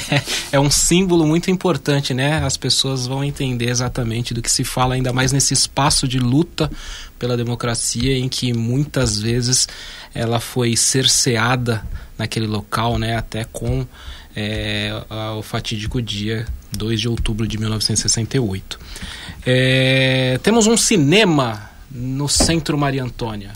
[0.52, 2.44] é um símbolo muito importante, né?
[2.44, 6.70] As pessoas vão entender exatamente do que se fala, ainda mais nesse espaço de luta
[7.18, 9.68] pela democracia, em que muitas vezes
[10.14, 11.86] ela foi cerceada
[12.18, 13.86] naquele local, né, até com
[14.36, 14.92] é,
[15.36, 18.78] o fatídico dia 2 de outubro de 1968.
[19.46, 23.52] É, temos um cinema no Centro Maria Antônia.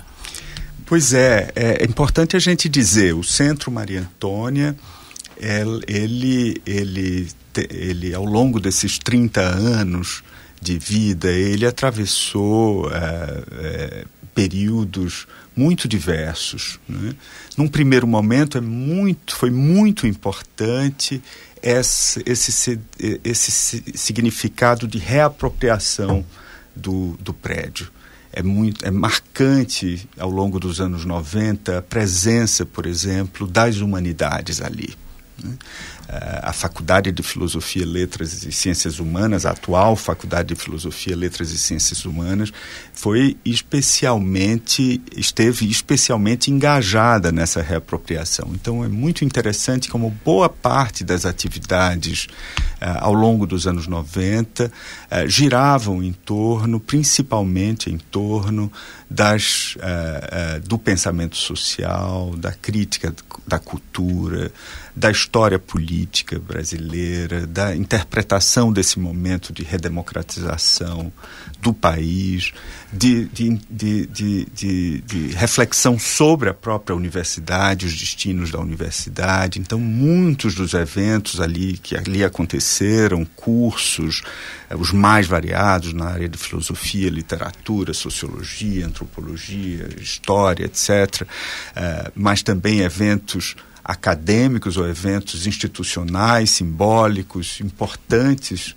[0.86, 4.76] Pois é, é, é importante a gente dizer, o Centro Maria Antônia,
[5.86, 7.28] ele, ele,
[7.70, 10.22] ele ao longo desses 30 anos
[10.60, 14.04] de vida, ele atravessou é, é,
[14.34, 15.26] períodos
[15.58, 16.78] muito diversos.
[16.88, 17.14] Né?
[17.56, 21.20] Num primeiro momento é muito, foi muito importante
[21.60, 22.80] esse, esse,
[23.24, 26.24] esse significado de reapropriação
[26.76, 27.90] do, do prédio.
[28.32, 34.62] É, muito, é marcante ao longo dos anos 90 a presença, por exemplo, das humanidades
[34.62, 34.94] ali.
[35.42, 35.54] Né?
[36.42, 41.58] A Faculdade de Filosofia, Letras e Ciências Humanas, a atual Faculdade de Filosofia, Letras e
[41.58, 42.50] Ciências Humanas,
[42.94, 48.50] foi especialmente, esteve especialmente engajada nessa reapropriação.
[48.54, 52.26] Então é muito interessante como boa parte das atividades
[52.80, 54.70] uh, ao longo dos anos 90 uh,
[55.10, 58.72] eh, giravam em torno, principalmente em torno
[59.10, 63.14] das, uh, do pensamento social, da crítica
[63.46, 64.52] da cultura,
[64.94, 65.97] da história política
[66.38, 71.12] brasileira, da interpretação desse momento de redemocratização
[71.60, 72.52] do país,
[72.92, 73.58] de, de,
[74.06, 79.58] de, de, reflexão sobre a própria universidade, os destinos da universidade.
[79.58, 84.22] Então, muitos dos eventos ali que ali aconteceram, cursos,
[84.70, 91.26] eh, os mais variados na área de filosofia, literatura, sociologia, antropologia, história, etc.,
[91.74, 93.56] eh, mas também eventos
[93.88, 98.74] acadêmicos ou eventos institucionais, simbólicos, importantes,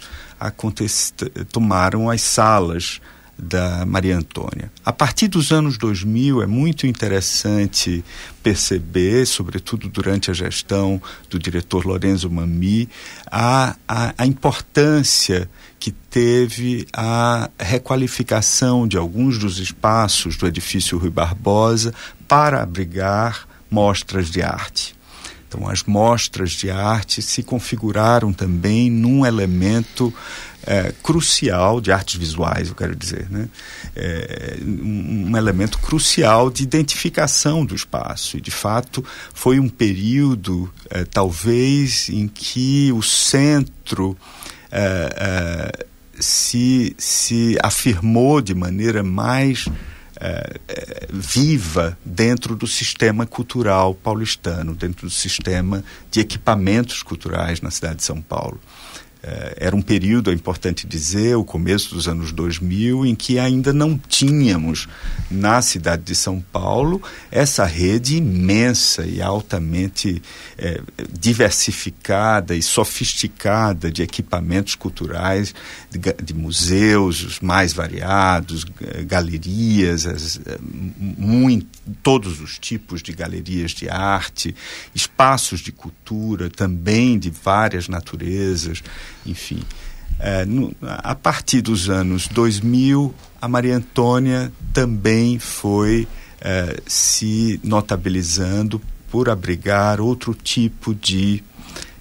[1.51, 3.01] tomaram as salas
[3.37, 4.71] da Maria Antônia.
[4.85, 8.05] A partir dos anos 2000 é muito interessante
[8.41, 12.87] perceber, sobretudo durante a gestão do diretor Lorenzo Mami,
[13.29, 15.49] a, a, a importância
[15.79, 21.93] que teve a requalificação de alguns dos espaços do edifício Rui Barbosa
[22.27, 25.00] para abrigar mostras de arte.
[25.51, 30.13] Então, as mostras de arte se configuraram também num elemento
[30.65, 33.49] é, crucial de artes visuais, eu quero dizer, né?
[33.93, 38.37] É, um, elemento crucial de identificação do espaço.
[38.37, 44.17] E, de fato, foi um período, é, talvez, em que o centro
[44.71, 45.85] é, é,
[46.17, 49.67] se, se afirmou de maneira mais
[50.21, 57.71] é, é, viva dentro do sistema cultural paulistano, dentro do sistema de equipamentos culturais na
[57.71, 58.59] cidade de São Paulo.
[59.23, 63.71] Eh, era um período, é importante dizer, o começo dos anos 2000, em que ainda
[63.71, 64.87] não tínhamos
[65.29, 70.21] na cidade de São Paulo essa rede imensa e altamente
[70.57, 75.53] é, diversificada e sofisticada de equipamentos culturais,
[75.91, 78.65] de, de museus os mais variados,
[79.05, 80.41] galerias, as,
[80.99, 81.67] muito,
[82.01, 84.55] todos os tipos de galerias de arte,
[84.95, 88.81] espaços de cultura também de várias naturezas
[89.25, 89.61] enfim.
[90.19, 96.07] É, no, a partir dos anos 2000, a Maria Antônia também foi
[96.39, 101.43] é, se notabilizando por abrigar outro tipo de,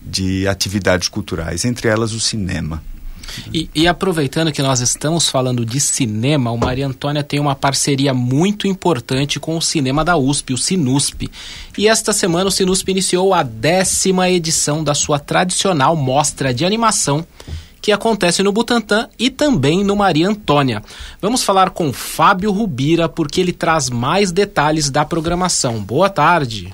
[0.01, 2.83] de atividades culturais, entre elas o cinema.
[3.53, 8.15] E, e, aproveitando que nós estamos falando de cinema, o Maria Antônia tem uma parceria
[8.15, 11.31] muito importante com o cinema da USP, o Sinusp.
[11.77, 17.27] E esta semana o Sinusp iniciou a décima edição da sua tradicional mostra de animação
[17.81, 20.83] que acontece no Butantã e também no Maria Antônia.
[21.21, 25.81] Vamos falar com Fábio Rubira porque ele traz mais detalhes da programação.
[25.81, 26.73] Boa tarde.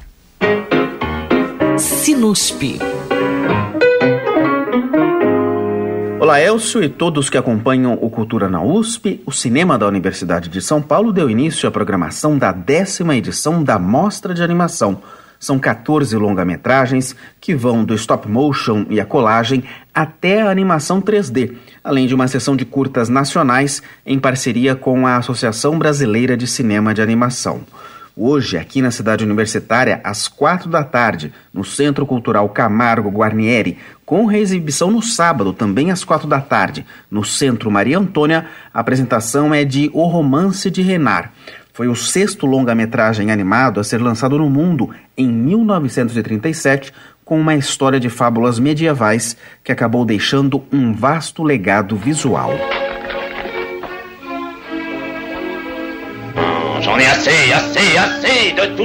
[1.78, 2.78] Sinuspe.
[6.26, 9.22] Olá, Elcio e todos que acompanham o Cultura na USP.
[9.24, 13.78] O cinema da Universidade de São Paulo deu início à programação da décima edição da
[13.78, 15.00] Mostra de Animação.
[15.38, 19.62] São 14 longa-metragens que vão do stop motion e a colagem
[19.94, 21.54] até a animação 3D,
[21.84, 26.92] além de uma sessão de curtas nacionais em parceria com a Associação Brasileira de Cinema
[26.92, 27.60] de Animação.
[28.18, 34.24] Hoje, aqui na cidade universitária, às quatro da tarde, no Centro Cultural Camargo Guarnieri, com
[34.24, 39.66] reexibição no sábado, também às quatro da tarde, no Centro Maria Antônia, a apresentação é
[39.66, 41.28] de O Romance de Renard.
[41.74, 48.00] Foi o sexto longa-metragem animado a ser lançado no mundo em 1937, com uma história
[48.00, 52.54] de fábulas medievais que acabou deixando um vasto legado visual.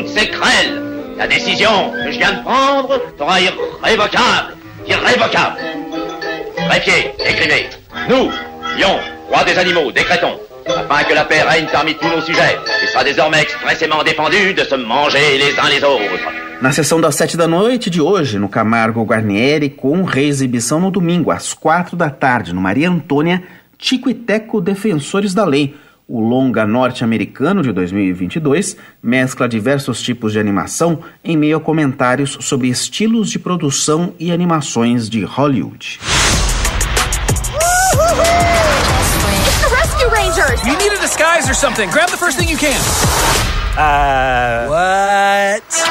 [0.01, 0.81] Toutes ces crêles.
[1.17, 4.55] La décision que je viens de prendre sera irrévocable.
[4.87, 5.57] Irrévocable.
[6.67, 7.69] Greffier, écrivez.
[8.09, 8.31] Nous,
[8.79, 8.97] lions,
[9.29, 13.03] roi des animaux, décrétons, afin que la paix règne parmi tous nos sujets, il sera
[13.03, 16.31] désormais expressément défendu de se manger les uns les autres.
[16.61, 21.31] Na sessão das sete da noite de hoje, no Camargo Guarnieri, com reexibição no domingo,
[21.31, 23.41] às quatro da tarde, no Maria Antônia,
[23.79, 25.75] Tico e Teco Defensores da Lei,
[26.11, 32.67] o longa norte-americano de 2022 mescla diversos tipos de animação em meio a comentários sobre
[32.67, 35.99] estilos de produção e animações de Hollywood.
[40.11, 40.65] Rangers!
[40.65, 41.89] You need a disguise or something.
[41.89, 42.79] Grab the first thing you can.
[43.77, 44.67] Uh.
[44.69, 45.90] What?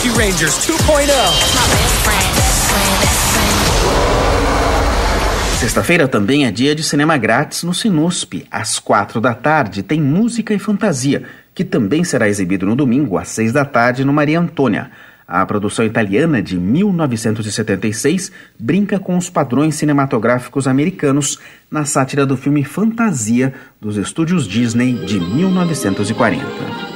[0.00, 1.12] Rescue Rangers 2.0.
[5.58, 8.46] Sexta-feira também é dia de cinema grátis no Sinusp.
[8.50, 11.24] Às quatro da tarde tem Música e Fantasia,
[11.54, 14.90] que também será exibido no domingo, às seis da tarde, no Maria Antônia.
[15.28, 21.38] A produção italiana de 1976 brinca com os padrões cinematográficos americanos
[21.70, 26.89] na sátira do filme Fantasia dos estúdios Disney de 1940.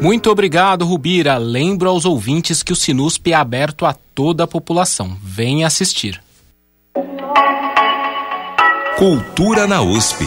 [0.01, 1.37] Muito obrigado, Rubira.
[1.37, 5.15] Lembro aos ouvintes que o Sinusp é aberto a toda a população.
[5.21, 6.19] Venha assistir.
[8.97, 10.25] Cultura na USP.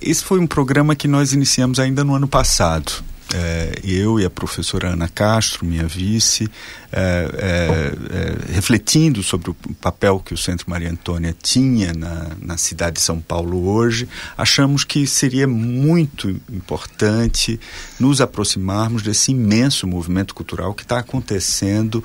[0.00, 3.02] Esse foi um programa que nós iniciamos ainda no ano passado.
[3.32, 6.50] É, eu e a professora Ana Castro, minha vice,
[6.92, 12.96] é, é, refletindo sobre o papel que o Centro Maria Antônia tinha na, na cidade
[12.96, 17.60] de São Paulo hoje, achamos que seria muito importante
[17.98, 22.02] nos aproximarmos desse imenso movimento cultural que está acontecendo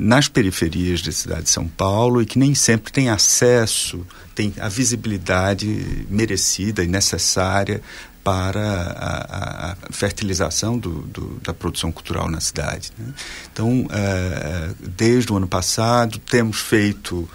[0.00, 4.68] nas periferias da cidade de São Paulo e que nem sempre tem acesso, tem a
[4.68, 7.80] visibilidade merecida e necessária
[8.22, 12.92] para a, a fertilização do, do, da produção cultural na cidade.
[12.98, 13.12] Né?
[13.52, 17.28] Então, uh, desde o ano passado, temos feito uh,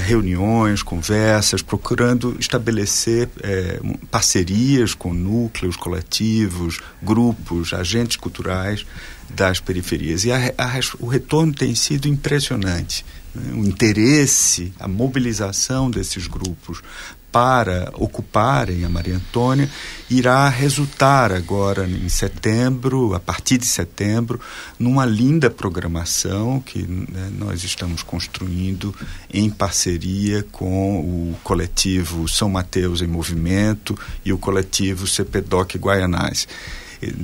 [0.00, 8.86] reuniões, conversas, procurando estabelecer uh, parcerias com núcleos coletivos, grupos, agentes culturais
[9.28, 10.24] das periferias.
[10.24, 13.04] E a, a, o retorno tem sido impressionante.
[13.34, 13.52] Né?
[13.54, 16.80] O interesse, a mobilização desses grupos
[17.38, 19.70] para ocuparem a Maria Antônia
[20.10, 24.40] irá resultar agora em setembro, a partir de setembro,
[24.76, 28.92] numa linda programação que né, nós estamos construindo
[29.32, 36.48] em parceria com o coletivo São Mateus em Movimento e o coletivo CPDOC Guaianás.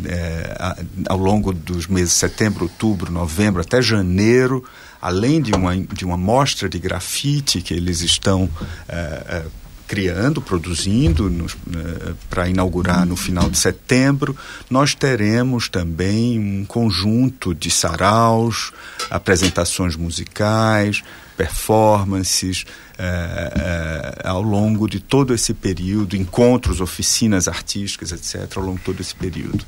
[0.07, 4.65] É, ao longo dos meses setembro, outubro, novembro até janeiro,
[5.03, 8.49] além de uma, de uma mostra de grafite que eles estão
[8.89, 9.45] é, é,
[9.87, 14.37] criando, produzindo uh, para inaugurar no final de setembro.
[14.71, 18.73] Nós teremos também um conjunto de saraus,
[19.11, 21.03] apresentações musicais,
[21.37, 22.65] performances
[22.99, 28.85] uh, uh, ao longo de todo esse período, encontros, oficinas artísticas, etc., ao longo de
[28.85, 29.65] todo esse período.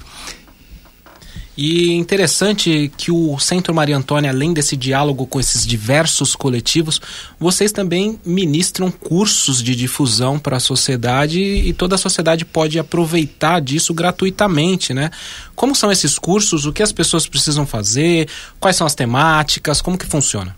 [1.57, 7.01] E interessante que o Centro Maria Antônia, além desse diálogo com esses diversos coletivos,
[7.41, 13.61] vocês também ministram cursos de difusão para a sociedade e toda a sociedade pode aproveitar
[13.61, 15.11] disso gratuitamente, né?
[15.55, 16.67] Como são esses cursos?
[16.67, 18.29] O que as pessoas precisam fazer?
[18.61, 19.81] Quais são as temáticas?
[19.81, 20.55] Como que funciona?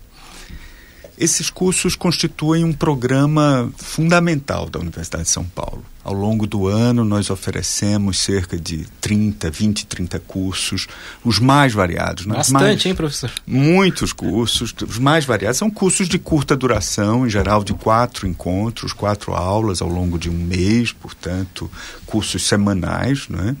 [1.17, 5.83] Esses cursos constituem um programa fundamental da Universidade de São Paulo.
[6.03, 10.87] Ao longo do ano, nós oferecemos cerca de 30, 20, 30 cursos,
[11.23, 12.25] os mais variados.
[12.25, 12.35] Né?
[12.35, 13.31] Bastante, mais, hein, professor?
[13.45, 15.57] Muitos cursos, os mais variados.
[15.57, 20.29] São cursos de curta duração, em geral de quatro encontros, quatro aulas ao longo de
[20.29, 21.69] um mês, portanto,
[22.05, 23.55] cursos semanais, né?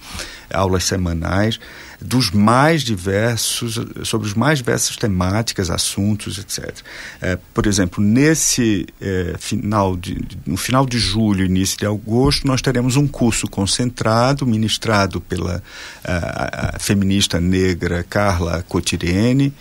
[0.51, 1.59] aulas semanais
[2.01, 6.77] dos mais diversos, sobre os mais diversas temáticas, assuntos, etc.
[7.21, 12.61] É, por exemplo, nesse é, final de, no final de julho, início de agosto, nós
[12.61, 15.61] teremos um curso concentrado, ministrado pela
[16.03, 19.53] a, a feminista negra Carla Cotirene, uh,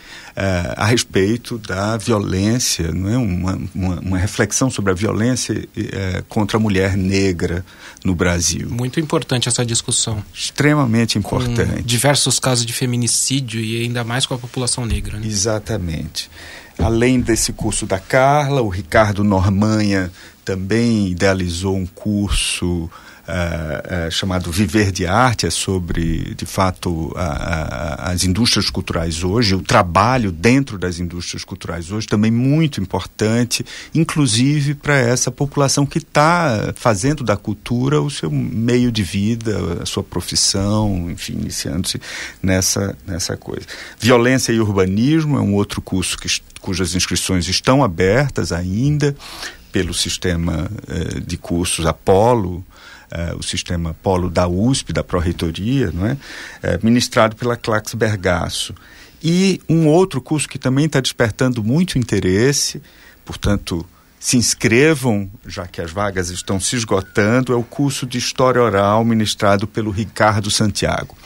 [0.77, 3.19] a respeito da violência, não é?
[3.19, 7.65] uma, uma, uma reflexão sobre a violência uh, contra a mulher negra
[8.05, 8.69] no Brasil.
[8.71, 10.23] Muito importante essa discussão.
[10.33, 11.73] Extremamente importante.
[11.73, 15.19] Com diversos casos de feminicídio e ainda mais com a população negra.
[15.19, 15.27] Né?
[15.27, 16.31] Exatamente.
[16.79, 20.13] Além desse curso da Carla, o Ricardo Normanha
[20.49, 22.89] também idealizou um curso uh,
[24.09, 27.13] uh, chamado Viver de Arte, é sobre, de fato,
[27.99, 33.63] as indústrias culturais hoje, o trabalho dentro das indústrias culturais hoje, também muito importante,
[33.95, 39.85] inclusive para essa população que está fazendo da cultura o seu meio de vida, a
[39.85, 42.01] sua profissão, enfim, iniciando-se
[42.43, 43.67] nessa, nessa coisa.
[44.01, 46.27] Violência e Urbanismo é um outro curso que,
[46.59, 49.15] cujas inscrições estão abertas ainda
[49.73, 52.65] pelo sistema eh, de cursos Apolo,
[53.13, 56.13] uh, o sistema polo da USP, da Pró-Reitoria, não é?
[56.13, 56.19] Uh,
[56.83, 58.75] ministrado pela Clax Bergaço.
[59.23, 62.81] E um outro curso que também está despertando muito interesse,
[63.25, 63.85] portanto,
[64.21, 69.05] se inscrevam, já que as vagas estão se esgotando, é o curso de História Oral
[69.05, 71.17] ministrado pelo Ricardo Santiago.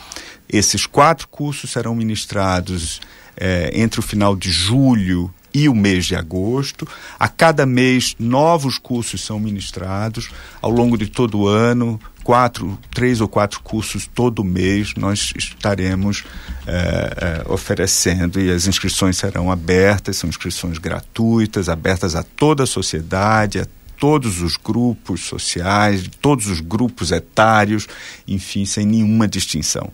[0.49, 3.01] Esses quatro cursos serão ministrados
[3.37, 6.87] eh, entre o final de julho e o mês de agosto.
[7.19, 10.31] A cada mês, novos cursos são ministrados.
[10.61, 16.25] Ao longo de todo o ano, quatro, três ou quatro cursos todo mês nós estaremos
[16.67, 22.67] é, é, oferecendo e as inscrições serão abertas, são inscrições gratuitas, abertas a toda a
[22.67, 23.67] sociedade, a
[23.99, 27.87] todos os grupos sociais, todos os grupos etários,
[28.27, 29.93] enfim, sem nenhuma distinção.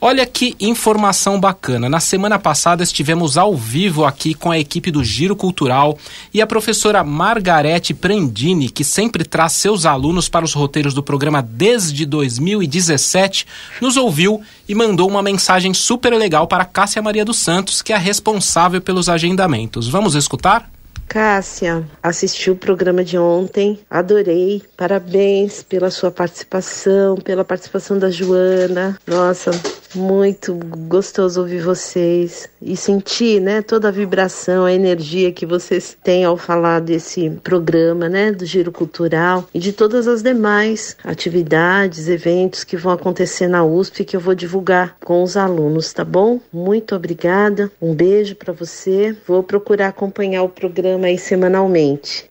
[0.00, 1.88] Olha que informação bacana.
[1.88, 5.98] Na semana passada estivemos ao vivo aqui com a equipe do Giro Cultural
[6.32, 11.42] e a professora Margarete Prandini, que sempre traz seus alunos para os roteiros do programa
[11.42, 13.44] desde 2017,
[13.80, 17.96] nos ouviu e mandou uma mensagem super legal para Cássia Maria dos Santos, que é
[17.96, 19.88] responsável pelos agendamentos.
[19.88, 20.70] Vamos escutar?
[21.08, 24.62] Cássia, assisti o programa de ontem, adorei.
[24.76, 28.98] Parabéns pela sua participação, pela participação da Joana.
[29.06, 29.50] Nossa,
[29.94, 30.54] muito
[30.88, 36.36] gostoso ouvir vocês e sentir, né, toda a vibração, a energia que vocês têm ao
[36.36, 42.76] falar desse programa, né, do Giro Cultural e de todas as demais atividades, eventos que
[42.76, 46.40] vão acontecer na USP que eu vou divulgar com os alunos, tá bom?
[46.52, 47.70] Muito obrigada.
[47.80, 49.16] Um beijo para você.
[49.26, 52.28] Vou procurar acompanhar o programa aí semanalmente.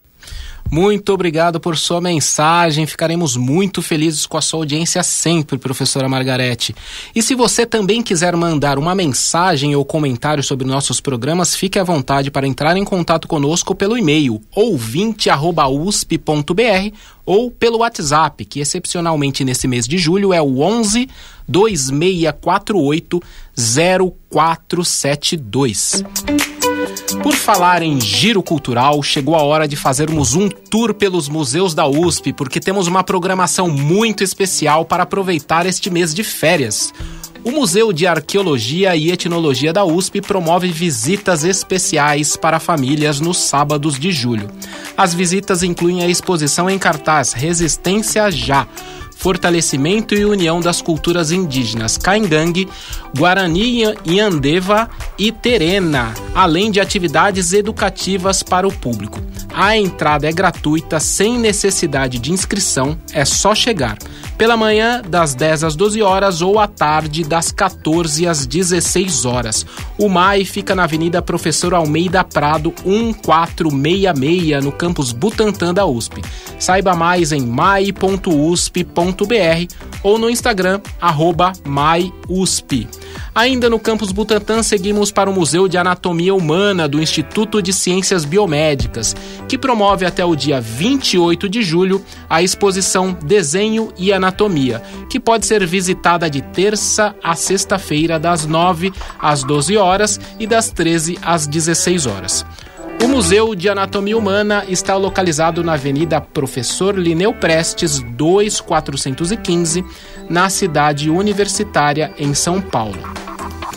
[0.70, 2.86] Muito obrigado por sua mensagem.
[2.86, 6.76] Ficaremos muito felizes com a sua audiência sempre, professora Margarete.
[7.16, 11.84] E se você também quiser mandar uma mensagem ou comentário sobre nossos programas, fique à
[11.84, 16.96] vontade para entrar em contato conosco pelo e-mail ouvinte@usp.br
[17.26, 21.10] ou pelo WhatsApp, que excepcionalmente nesse mês de julho é o 11
[21.48, 23.22] 2648
[23.56, 26.04] 0472.
[27.24, 31.88] Por falar em giro cultural, chegou a hora de fazermos um tour pelos museus da
[31.88, 36.94] USP, porque temos uma programação muito especial para aproveitar este mês de férias.
[37.44, 43.98] O Museu de Arqueologia e Etnologia da USP promove visitas especiais para famílias nos sábados
[43.98, 44.50] de julho.
[44.98, 48.68] As visitas incluem a exposição em cartaz Resistência Já
[49.18, 52.70] fortalecimento e união das culturas indígenas Caingangue,
[53.18, 59.20] Guarani Yandeva e Terena, além de atividades educativas para o público.
[59.54, 63.98] A entrada é gratuita, sem necessidade de inscrição, é só chegar.
[64.38, 69.66] Pela manhã, das 10 às 12 horas ou à tarde, das 14 às 16 horas.
[69.98, 76.22] O MAI fica na Avenida Professor Almeida Prado, 1466, no campus Butantã da USP.
[76.60, 77.42] Saiba mais em
[80.04, 82.88] ou no Instagram, arroba maiusp.
[83.34, 88.26] Ainda no campus Butantã, seguimos para o Museu de Anatomia Humana do Instituto de Ciências
[88.26, 89.16] Biomédicas,
[89.48, 95.46] que promove até o dia 28 de julho a exposição Desenho e Anatomia, que pode
[95.46, 101.46] ser visitada de terça a sexta-feira, das 9 às 12 horas e das 13 às
[101.46, 102.46] 16 horas.
[103.04, 109.86] O Museu de Anatomia Humana está localizado na Avenida Professor Lineu Prestes, 2415,
[110.30, 113.00] na cidade universitária, em São Paulo.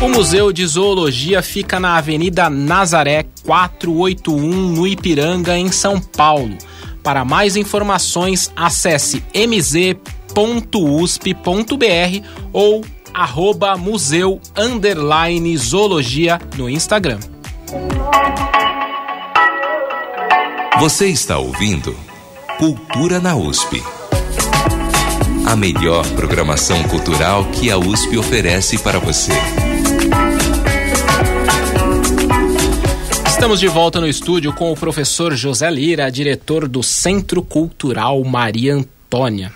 [0.00, 6.56] O Museu de Zoologia fica na Avenida Nazaré 481, no Ipiranga, em São Paulo.
[7.02, 9.96] Para mais informações, acesse mz.usp.br
[12.52, 17.18] ou arroba museu underline zoologia no Instagram.
[20.78, 21.94] Você está ouvindo
[22.58, 23.82] Cultura na USP.
[25.46, 29.32] A melhor programação cultural que a USP oferece para você.
[33.42, 38.72] Estamos de volta no estúdio com o professor José Lira, diretor do Centro Cultural Maria
[38.72, 39.52] Antônia.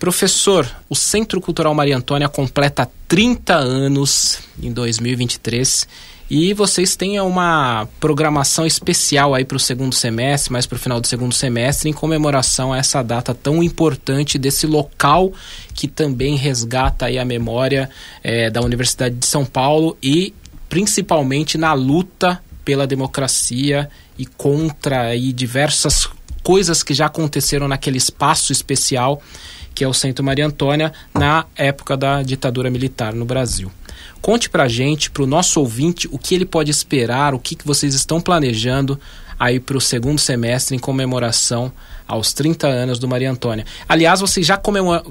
[0.00, 5.86] Professor, o Centro Cultural Maria Antônia completa 30 anos em 2023
[6.28, 11.00] e vocês têm uma programação especial aí para o segundo semestre, mais para o final
[11.00, 15.32] do segundo semestre, em comemoração a essa data tão importante desse local
[15.72, 17.88] que também resgata aí a memória
[18.24, 20.34] é, da Universidade de São Paulo e
[20.68, 23.88] principalmente na luta pela democracia
[24.18, 26.08] e contra aí diversas
[26.42, 29.20] coisas que já aconteceram naquele espaço especial
[29.74, 33.70] que é o Centro Maria Antônia na época da ditadura militar no Brasil.
[34.22, 37.94] Conte pra gente, pro nosso ouvinte, o que ele pode esperar, o que, que vocês
[37.94, 38.98] estão planejando
[39.38, 41.72] aí para o segundo semestre em comemoração
[42.06, 43.64] aos 30 anos do Maria Antônia.
[43.88, 44.60] Aliás, vocês já,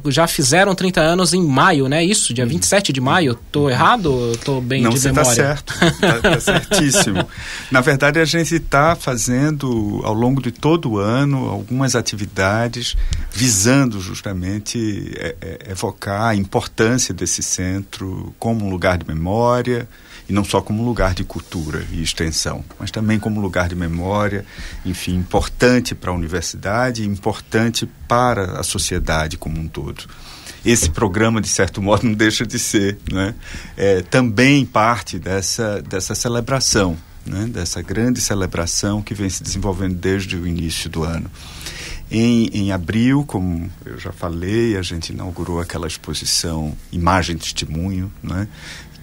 [0.07, 2.03] já fizeram 30 anos em maio, né?
[2.03, 3.37] Isso, dia 27 de maio.
[3.51, 4.37] Tô errado?
[4.43, 5.29] Tô bem Não, de você memória?
[5.29, 5.99] Tá certo.
[5.99, 7.27] tá, tá certíssimo.
[7.71, 12.95] Na verdade, a gente está fazendo ao longo de todo o ano algumas atividades
[13.31, 19.87] visando justamente é, é, evocar a importância desse centro como um lugar de memória
[20.27, 24.45] e não só como lugar de cultura e extensão, mas também como lugar de memória,
[24.85, 30.05] enfim, importante para a universidade, importante para a sociedade como um todo.
[30.65, 33.35] Esse programa, de certo modo, não deixa de ser né?
[33.75, 37.47] é, também parte dessa, dessa celebração, né?
[37.47, 41.29] dessa grande celebração que vem se desenvolvendo desde o início do ano.
[42.11, 48.47] Em, em, abril, como eu já falei, a gente inaugurou aquela exposição Imagem Testemunho, né?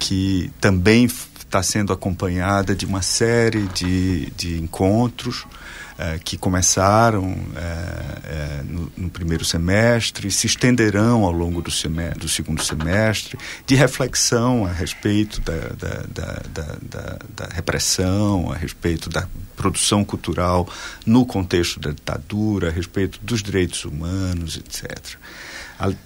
[0.01, 7.35] Que também está sendo acompanhada de uma série de, de encontros uh, que começaram uh,
[7.35, 13.37] uh, no, no, primeiro semestre, se estenderão ao longo do, semestre, do segundo semestre,
[13.67, 20.67] de reflexão a respeito da, da, da, da repressão, a respeito da produção cultural
[21.05, 25.17] no contexto da ditadura, a respeito dos direitos humanos, etc.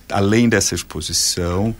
[0.09, 1.75] Além dessa exposição,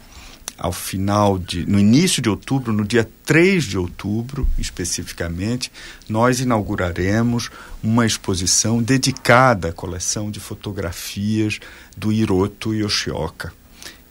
[0.59, 1.67] ao final de.
[1.67, 5.71] no início de outubro, no dia 3 de outubro, especificamente,
[6.09, 7.51] nós inauguraremos
[7.83, 11.59] uma exposição dedicada à coleção de fotografias
[11.97, 13.53] do Hiroto Yoshioka.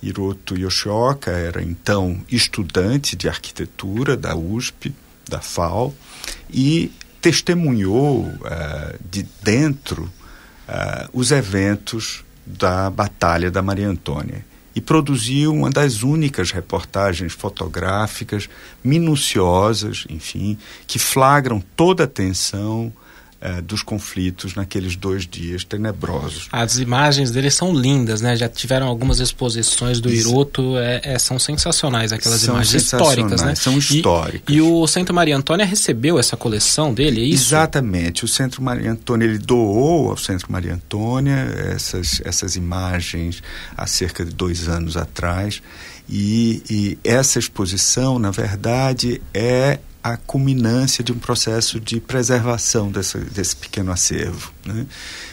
[0.01, 4.93] Hiroto Yoshioka era então estudante de arquitetura da USP,
[5.29, 5.95] da FAO,
[6.49, 6.91] e
[7.21, 14.45] testemunhou uh, de dentro uh, os eventos da Batalha da Maria Antônia
[14.75, 18.49] e produziu uma das únicas reportagens fotográficas
[18.83, 20.57] minuciosas, enfim,
[20.87, 22.91] que flagram toda a tensão
[23.45, 26.47] eh, dos conflitos naqueles dois dias tenebrosos.
[26.49, 28.37] As imagens dele são lindas, né?
[28.37, 33.53] Já tiveram algumas exposições do Hiroto, é, é, são sensacionais aquelas são imagens históricas, né?
[33.55, 34.43] São históricas.
[34.47, 37.47] E, e, o Centro Maria Antônia recebeu essa coleção dele, é isso?
[37.49, 38.23] Exatamente.
[38.23, 43.43] O Centro Maria Antônia, ele doou ao Centro Maria Antônia essas, essas imagens
[43.75, 45.61] há cerca de dois anos atrás.
[46.09, 53.17] E, e essa exposição, na verdade, é a culminância de um processo de preservação dessa,
[53.19, 54.51] desse pequeno acervo.
[54.65, 54.85] Né?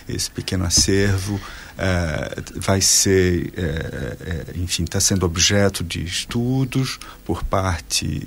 [0.09, 7.43] Esse pequeno acervo uh, vai ser, uh, uh, enfim, está sendo objeto de estudos por
[7.43, 8.23] parte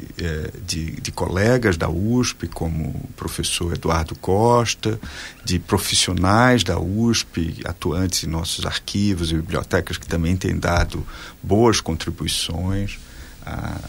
[0.66, 5.00] de, de, colegas da USP, como o professor Eduardo Costa,
[5.46, 11.06] de profissionais da USP, atuantes em nossos arquivos e bibliotecas, que também têm dado
[11.42, 13.00] boas contribuições
[13.46, 13.80] à,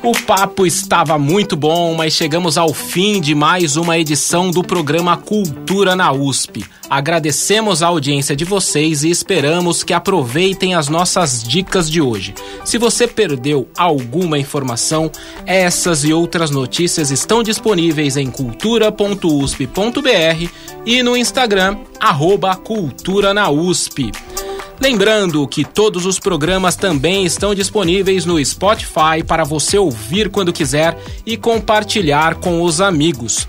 [0.04, 5.16] O papo estava muito bom, mas chegamos ao fim de mais uma edição do programa
[5.16, 6.66] Cultura na USP.
[6.90, 12.36] Agradecemos a audiência de vocês e esperamos que aproveitem as nossas dicas de hoje.
[12.66, 15.10] Se você perdeu alguma informação,
[15.46, 20.50] essas e outras notícias estão disponíveis em cultura.usp.br
[20.86, 24.12] e no Instagram, arroba Cultura na USP.
[24.80, 30.98] Lembrando que todos os programas também estão disponíveis no Spotify para você ouvir quando quiser
[31.26, 33.48] e compartilhar com os amigos.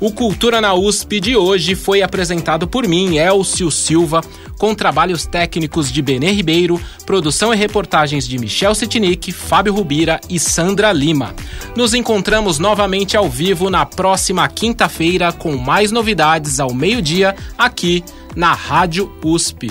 [0.00, 4.20] O Cultura na USP de hoje foi apresentado por mim, Elcio Silva,
[4.58, 10.38] com trabalhos técnicos de Benê Ribeiro, produção e reportagens de Michel Sitnik, Fábio Rubira e
[10.38, 11.34] Sandra Lima.
[11.76, 18.04] Nos encontramos novamente ao vivo na próxima quinta-feira com mais novidades ao meio-dia aqui
[18.36, 19.70] na Rádio USP.